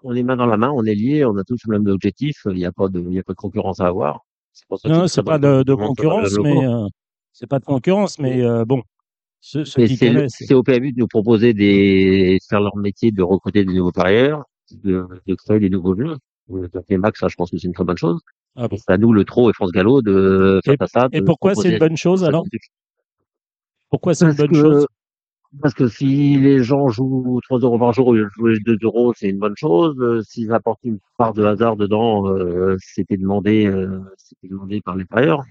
on 0.04 0.16
est 0.16 0.24
main 0.24 0.36
dans 0.36 0.46
la 0.46 0.58
main, 0.58 0.72
on 0.72 0.84
est 0.84 0.96
liés, 0.96 1.24
on 1.24 1.38
a 1.38 1.44
tous 1.44 1.60
le 1.68 1.80
même 1.80 1.88
objectif, 1.94 2.42
il 2.46 2.56
n'y 2.56 2.66
a 2.66 2.72
pas 2.72 2.88
de, 2.90 3.00
il 3.00 3.14
y 3.14 3.20
a 3.20 3.24
pas 3.24 3.34
de 3.34 3.38
concurrence 3.38 3.80
à 3.80 3.88
avoir. 3.88 4.26
Non, 4.84 5.08
c'est 5.08 5.24
pas 5.24 5.38
de, 5.38 5.64
de 5.64 5.74
concurrence, 5.74 6.38
mais 6.40 6.66
euh, 6.66 6.88
c'est 7.32 7.48
pas 7.48 7.60
de 7.60 7.66
concurrence, 7.66 8.20
mais 8.20 8.44
euh, 8.44 8.66
bon. 8.66 8.82
C'est 9.40 10.54
au 10.54 10.64
PMU 10.64 10.92
de 10.92 11.00
nous 11.00 11.08
proposer 11.08 11.54
des, 11.54 12.38
faire 12.48 12.62
leur 12.62 12.76
métier 12.76 13.12
de 13.12 13.24
recruter 13.24 13.66
des 13.66 13.74
nouveaux 13.74 13.92
parieurs, 13.92 14.44
de, 14.84 15.06
de 15.26 15.36
créer 15.36 15.60
des 15.60 15.70
nouveaux 15.70 15.96
jeux. 15.96 16.18
Le 16.50 16.98
Max, 16.98 17.20
ça, 17.20 17.28
je 17.28 17.36
pense 17.36 17.50
que 17.50 17.58
c'est 17.58 17.68
une 17.68 17.74
très 17.74 17.86
bonne 17.86 17.98
chose. 17.98 18.20
Ah 18.56 18.68
bon. 18.68 18.78
C'est 18.78 18.92
à 18.92 18.98
nous, 18.98 19.14
le 19.14 19.24
Trot 19.24 19.50
et 19.50 19.54
France 19.54 19.72
Gallo, 19.72 20.02
de 20.02 20.60
faire 20.66 20.76
et, 20.80 20.88
ça. 20.88 21.08
Et 21.14 21.22
pourquoi 21.22 21.56
c'est 21.56 21.72
une 21.72 21.80
bonne 21.80 21.98
chose 21.98 22.24
alors? 22.24 22.46
Pourquoi 23.92 24.16
c'est 24.16 24.26
une 24.26 24.34
bonne 24.34 24.48
que, 24.48 24.56
chose? 24.56 24.88
parce 25.62 25.74
que 25.74 25.88
si 25.88 26.38
les 26.38 26.64
gens 26.64 26.88
jouent 26.88 27.40
3 27.44 27.60
euros 27.60 27.78
par 27.78 27.94
jour 27.94 28.08
au 28.08 28.14
lieu 28.14 28.24
de 28.24 28.30
jouer 28.30 28.58
2 28.66 28.78
euros, 28.84 29.14
c'est 29.16 29.30
une 29.30 29.38
bonne 29.38 29.56
chose. 29.58 29.96
Euh, 30.00 30.22
S'ils 30.24 30.52
apportent 30.54 30.84
une 30.84 31.00
part 31.18 31.34
de 31.34 31.44
hasard 31.44 31.76
dedans, 31.76 32.28
euh, 32.28 32.78
c'était 32.80 33.18
demandé, 33.18 33.68
euh, 33.68 34.00
c'était 34.18 34.48
demandé 34.48 34.82
par 34.82 34.96
les 34.96 35.06
parieurs. 35.06 35.44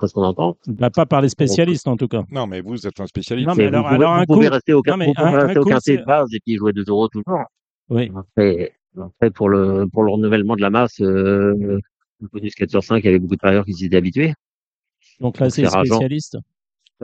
C'est 0.00 0.06
ce 0.06 0.14
qu'on 0.14 0.22
entend. 0.22 0.56
Bah, 0.66 0.88
pas 0.88 1.04
par 1.04 1.20
les 1.20 1.28
spécialistes, 1.28 1.86
en 1.86 1.98
tout 1.98 2.08
cas. 2.08 2.22
Non, 2.30 2.46
mais 2.46 2.62
vous 2.62 2.86
êtes 2.86 2.98
un 2.98 3.06
spécialiste. 3.06 3.46
Non, 3.46 3.54
mais 3.54 3.66
alors, 3.66 3.82
vous 3.82 3.94
pouvez, 3.94 4.06
alors 4.06 4.12
un 4.14 4.20
vous 4.20 4.34
pouvez 4.34 4.46
coup... 4.46 4.52
rester 4.52 4.72
au, 4.72 4.82
non, 4.86 4.96
mais 4.96 5.06
vous 5.06 5.12
pouvez 5.12 5.28
un, 5.28 5.46
rester 5.46 5.58
au 5.58 5.64
quintet 5.64 5.96
de 5.98 6.04
base 6.04 6.28
et 6.32 6.40
puis 6.40 6.56
jouer 6.56 6.72
2 6.72 6.84
euros 6.88 7.08
toujours. 7.08 7.44
Oui. 7.90 8.10
Après, 8.16 8.72
après, 8.98 9.30
pour 9.30 9.50
le, 9.50 9.86
pour 9.92 10.02
le 10.02 10.12
renouvellement 10.12 10.56
de 10.56 10.62
la 10.62 10.70
masse, 10.70 10.98
euh, 11.02 11.78
le 12.20 12.28
bonus 12.32 12.54
4 12.54 12.70
sur 12.70 12.82
5, 12.82 12.98
il 12.98 13.04
y 13.04 13.08
avait 13.08 13.18
beaucoup 13.18 13.36
de 13.36 13.40
parieurs 13.40 13.66
qui 13.66 13.74
s'y 13.74 13.84
étaient 13.84 13.96
habitués. 13.96 14.32
Donc 15.20 15.38
là, 15.38 15.50
c'est 15.50 15.66
spécialiste. 15.66 16.38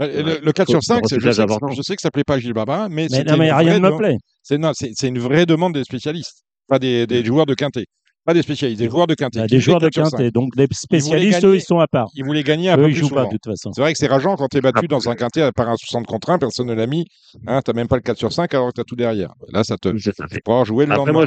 Le, 0.07 0.41
le 0.45 0.53
4 0.53 0.69
sur 0.69 0.79
Faut- 0.79 0.83
5, 0.83 1.01
faut 1.03 1.09
c'est- 1.09 1.21
je 1.21 1.27
recyclage 1.29 1.49
sais, 1.51 1.59
que, 1.67 1.75
je 1.75 1.83
sais 1.83 1.97
que 1.97 2.03
ça 2.03 2.11
plaît 2.11 2.25
pas 2.25 2.35
à 2.35 2.39
Gilles 2.39 2.53
Barbarin, 2.53 2.89
mais, 2.89 3.07
Mais 3.11 3.19
c'était 3.19 3.31
non, 3.33 3.37
mais 3.39 3.49
une 3.49 3.55
rien 3.55 3.63
vraie 3.71 3.75
ne 3.75 3.79
me 3.81 3.85
demande- 3.87 3.99
plaît. 4.01 4.17
C'est 4.43 4.59
non, 4.59 4.71
c'est 4.75 4.91
c'est 4.95 5.09
une 5.09 5.19
vraie 5.19 5.45
demande 5.47 5.75
des 5.75 5.85
spécialistes, 5.85 6.43
pas 6.69 6.79
des, 6.79 7.07
des 7.07 7.25
joueurs 7.25 7.47
de 7.47 7.55
quintet, 7.55 7.87
pas 8.25 8.33
des 8.35 8.43
spécialistes, 8.43 8.81
des 8.81 8.89
joueurs 8.89 9.07
de 9.07 9.15
quintet. 9.15 9.41
Bah, 9.41 9.47
qui 9.47 9.55
des 9.57 9.61
joueurs 9.61 9.81
de 9.81 9.87
4 9.89 9.95
sur 9.95 10.07
5. 10.07 10.17
quintet. 10.19 10.31
Donc 10.31 10.55
les 10.57 10.67
spécialistes, 10.73 11.41
gagner. 11.41 11.47
eux, 11.55 11.57
ils 11.57 11.61
sont 11.63 11.81
à 11.81 11.87
part. 11.87 12.09
Ils 12.15 12.25
voulaient 12.25 12.43
gagner 12.45 12.71
un 12.71 12.77
Eux, 12.79 12.83
peu 12.83 12.89
ils 12.89 12.93
plus 12.93 13.01
jouent 13.01 13.09
pas 13.09 13.23
souvent. 13.23 13.25
de 13.33 13.39
toute 13.43 13.45
façon. 13.53 13.73
C'est 13.73 13.81
vrai 13.81 13.93
que 13.93 13.99
c'est 13.99 14.07
rageant 14.07 14.37
quand 14.37 14.49
tu 14.49 14.59
es 14.59 14.61
battu 14.61 14.87
dans 14.89 15.09
un 15.09 15.15
quintet 15.17 15.51
par 15.53 15.69
un 15.69 15.77
60 15.77 16.07
contre 16.07 16.31
1, 16.31 16.39
personne 16.39 16.67
ne 16.69 16.75
l'a 16.75 16.87
mis. 16.87 17.05
Hein, 17.47 17.61
tu 17.65 17.73
même 17.73 17.89
pas 17.89 17.97
le 17.97 18.03
4 18.03 18.19
sur 18.19 18.33
5 18.33 18.53
alors 18.55 18.69
que 18.69 18.75
tu 18.75 18.81
as 18.81 18.85
tout 18.85 18.97
derrière. 18.97 19.33
Là, 19.53 19.65
ça 19.65 19.77
te. 19.77 19.97
C'est 19.99 20.15
ça. 20.15 20.27
Tu 20.31 20.41
pourras 20.45 20.65
jouer 20.65 20.87
le 20.87 20.93
Après, 20.93 21.07
lendemain. 21.07 21.25
moi, 21.25 21.27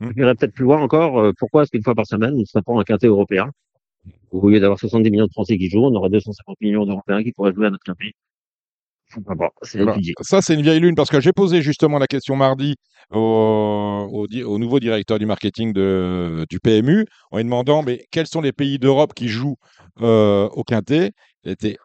je, 0.00 0.06
je 0.08 0.12
dirais 0.12 0.34
peut-être 0.34 0.54
plus 0.54 0.64
loin 0.64 0.80
encore, 0.80 1.20
euh, 1.20 1.32
pourquoi 1.38 1.62
est-ce 1.62 1.70
qu'une 1.70 1.82
fois 1.84 1.94
par 1.94 2.06
semaine, 2.06 2.32
on 2.34 2.40
ne 2.40 2.44
serait 2.44 2.62
pas 2.62 2.72
un 2.72 2.82
quintet 2.82 3.06
européen? 3.06 3.50
Au 4.30 4.48
lieu 4.48 4.60
d'avoir 4.60 4.78
70 4.78 5.10
millions 5.10 5.26
de 5.26 5.32
Français 5.32 5.56
qui 5.56 5.70
jouent, 5.70 5.84
on 5.84 5.94
aurait 5.94 6.10
250 6.10 6.56
millions 6.60 6.84
d'Européens 6.84 7.22
qui 7.22 7.32
pourraient 7.32 7.52
jouer 7.54 7.66
à 7.66 7.70
notre 7.70 7.84
c'est 9.62 9.78
Voilà. 9.78 9.92
étudié. 9.92 10.12
Ça, 10.20 10.42
c'est 10.42 10.54
une 10.54 10.62
vieille 10.62 10.80
lune 10.80 10.94
parce 10.94 11.08
que 11.08 11.20
j'ai 11.20 11.32
posé 11.32 11.62
justement 11.62 11.98
la 11.98 12.06
question 12.06 12.36
mardi 12.36 12.76
au, 13.10 14.06
au 14.12 14.26
di- 14.26 14.42
au 14.42 14.58
nouveau 14.58 14.80
directeur 14.80 15.18
du 15.18 15.26
marketing 15.26 15.72
de- 15.72 16.44
du 16.50 16.60
PMU 16.60 17.06
en 17.30 17.38
lui 17.38 17.44
demandant 17.44 17.82
mais 17.82 18.04
quels 18.10 18.26
sont 18.26 18.42
les 18.42 18.52
pays 18.52 18.78
d'Europe 18.78 19.14
qui 19.14 19.28
jouent 19.28 19.56
euh, 20.02 20.48
au 20.50 20.62
quintet? 20.62 21.12
Il 21.44 21.52
était 21.52 21.78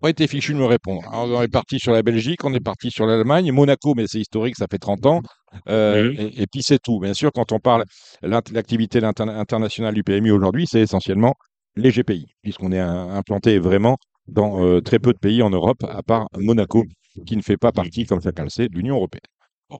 pas 0.00 0.10
été 0.10 0.26
fichu 0.28 0.54
de 0.54 0.58
me 0.58 0.64
répondre. 0.64 1.02
Alors, 1.12 1.40
on 1.40 1.42
est 1.42 1.48
parti 1.48 1.78
sur 1.78 1.92
la 1.92 2.02
Belgique, 2.02 2.44
on 2.44 2.54
est 2.54 2.60
parti 2.60 2.90
sur 2.90 3.04
l'Allemagne, 3.04 3.50
Monaco, 3.52 3.94
mais 3.94 4.06
c'est 4.06 4.20
historique, 4.20 4.56
ça 4.56 4.66
fait 4.70 4.78
30 4.78 5.04
ans. 5.06 5.20
Euh, 5.68 6.08
Oui. 6.10 6.16
et, 6.18 6.42
et 6.42 6.46
puis 6.46 6.62
c'est 6.62 6.78
tout. 6.78 7.00
Bien 7.00 7.12
sûr, 7.14 7.32
quand 7.34 7.52
on 7.52 7.58
parle 7.58 7.84
l'int- 8.22 8.40
l'activité 8.52 9.02
internationale 9.02 9.92
du 9.92 10.02
PMU 10.04 10.30
aujourd'hui, 10.30 10.66
c'est 10.66 10.80
essentiellement 10.80 11.34
les 11.80 11.90
GPI, 11.90 12.26
puisqu'on 12.42 12.72
est 12.72 12.78
implanté 12.78 13.58
vraiment 13.58 13.96
dans 14.28 14.64
euh, 14.64 14.80
très 14.80 14.98
peu 14.98 15.12
de 15.12 15.18
pays 15.18 15.42
en 15.42 15.50
Europe, 15.50 15.82
à 15.88 16.02
part 16.02 16.28
Monaco, 16.38 16.84
qui 17.26 17.36
ne 17.36 17.42
fait 17.42 17.56
pas 17.56 17.72
partie, 17.72 18.04
comme 18.06 18.20
chacun 18.20 18.44
le 18.44 18.50
sait, 18.50 18.68
de 18.68 18.74
l'Union 18.76 18.96
européenne. 18.96 19.20
Bon. 19.68 19.78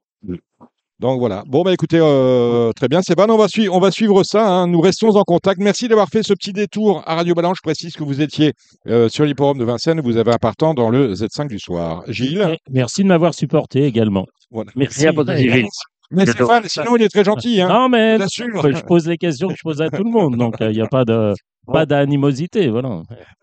Donc 0.98 1.18
voilà. 1.18 1.44
Bon, 1.46 1.62
bah 1.62 1.72
écoutez, 1.72 1.98
euh, 1.98 2.72
très 2.72 2.86
bien, 2.88 3.00
Sébastien, 3.00 3.34
on 3.34 3.38
va, 3.38 3.48
suivre, 3.48 3.74
on 3.74 3.80
va 3.80 3.90
suivre 3.90 4.22
ça. 4.22 4.46
hein. 4.46 4.66
Nous 4.66 4.80
restons 4.82 5.16
en 5.16 5.22
contact. 5.22 5.58
Merci 5.58 5.88
d'avoir 5.88 6.08
fait 6.08 6.22
ce 6.22 6.34
petit 6.34 6.52
détour 6.52 7.02
à 7.06 7.14
Radio 7.14 7.34
Balance. 7.34 7.56
Je 7.56 7.62
précise 7.62 7.94
que 7.94 8.04
vous 8.04 8.20
étiez 8.20 8.52
euh, 8.86 9.08
sur 9.08 9.24
l'hipporome 9.24 9.56
de 9.56 9.64
Vincennes. 9.64 10.02
Vous 10.02 10.18
avez 10.18 10.30
un 10.32 10.38
partant 10.38 10.74
dans 10.74 10.90
le 10.90 11.14
Z5 11.14 11.48
du 11.48 11.58
soir. 11.58 12.02
Gilles 12.08 12.46
Et 12.52 12.58
Merci 12.70 13.02
de 13.02 13.08
m'avoir 13.08 13.32
supporté 13.32 13.84
également. 13.84 14.26
voilà. 14.50 14.72
Merci. 14.76 15.06
De 15.06 15.12
souci, 15.14 15.38
Gilles. 15.50 15.66
Mais. 16.10 16.26
Stéphane, 16.26 16.64
sinon, 16.66 16.96
il 16.96 17.02
est 17.02 17.08
très 17.08 17.24
gentil. 17.24 17.62
Hein. 17.62 17.68
Non, 17.68 17.88
mais 17.88 18.18
je 18.18 18.84
pose 18.84 19.06
les 19.08 19.16
questions 19.16 19.48
que 19.48 19.54
je 19.56 19.62
pose 19.62 19.80
à 19.80 19.88
tout 19.88 20.04
le 20.04 20.10
monde, 20.10 20.36
donc 20.36 20.56
il 20.60 20.68
n'y 20.70 20.82
a 20.82 20.86
pas 20.88 21.04
de 21.06 21.32
pas 21.66 21.86
d'animosité, 21.86 22.68
voilà. 22.68 23.02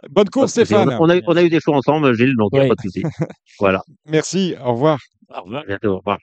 Bonne 0.09 0.29
course, 0.29 0.51
Stéphane. 0.51 0.89
a, 0.91 0.97
on 1.01 1.09
a- 1.09 1.19
on 1.27 1.35
a 1.37 1.43
eu 1.43 1.49
des 1.49 1.59
choix 1.59 1.75
ensemble, 1.77 2.13
Gilles, 2.15 2.35
donc 2.37 2.49
il 2.53 2.59
n'y 2.59 2.61
Oui. 2.61 2.65
a 2.65 2.69
pas 2.69 2.75
de 2.75 2.81
souci. 2.89 3.03
Voilà. 3.59 3.81
Merci. 4.05 4.55
Au 4.63 4.73
revoir. 4.73 4.99
Au 5.35 5.41
revoir. 5.41 5.61
À 5.63 5.65
bientôt. 5.65 5.93
Au 5.93 5.97
revoir. 5.97 6.17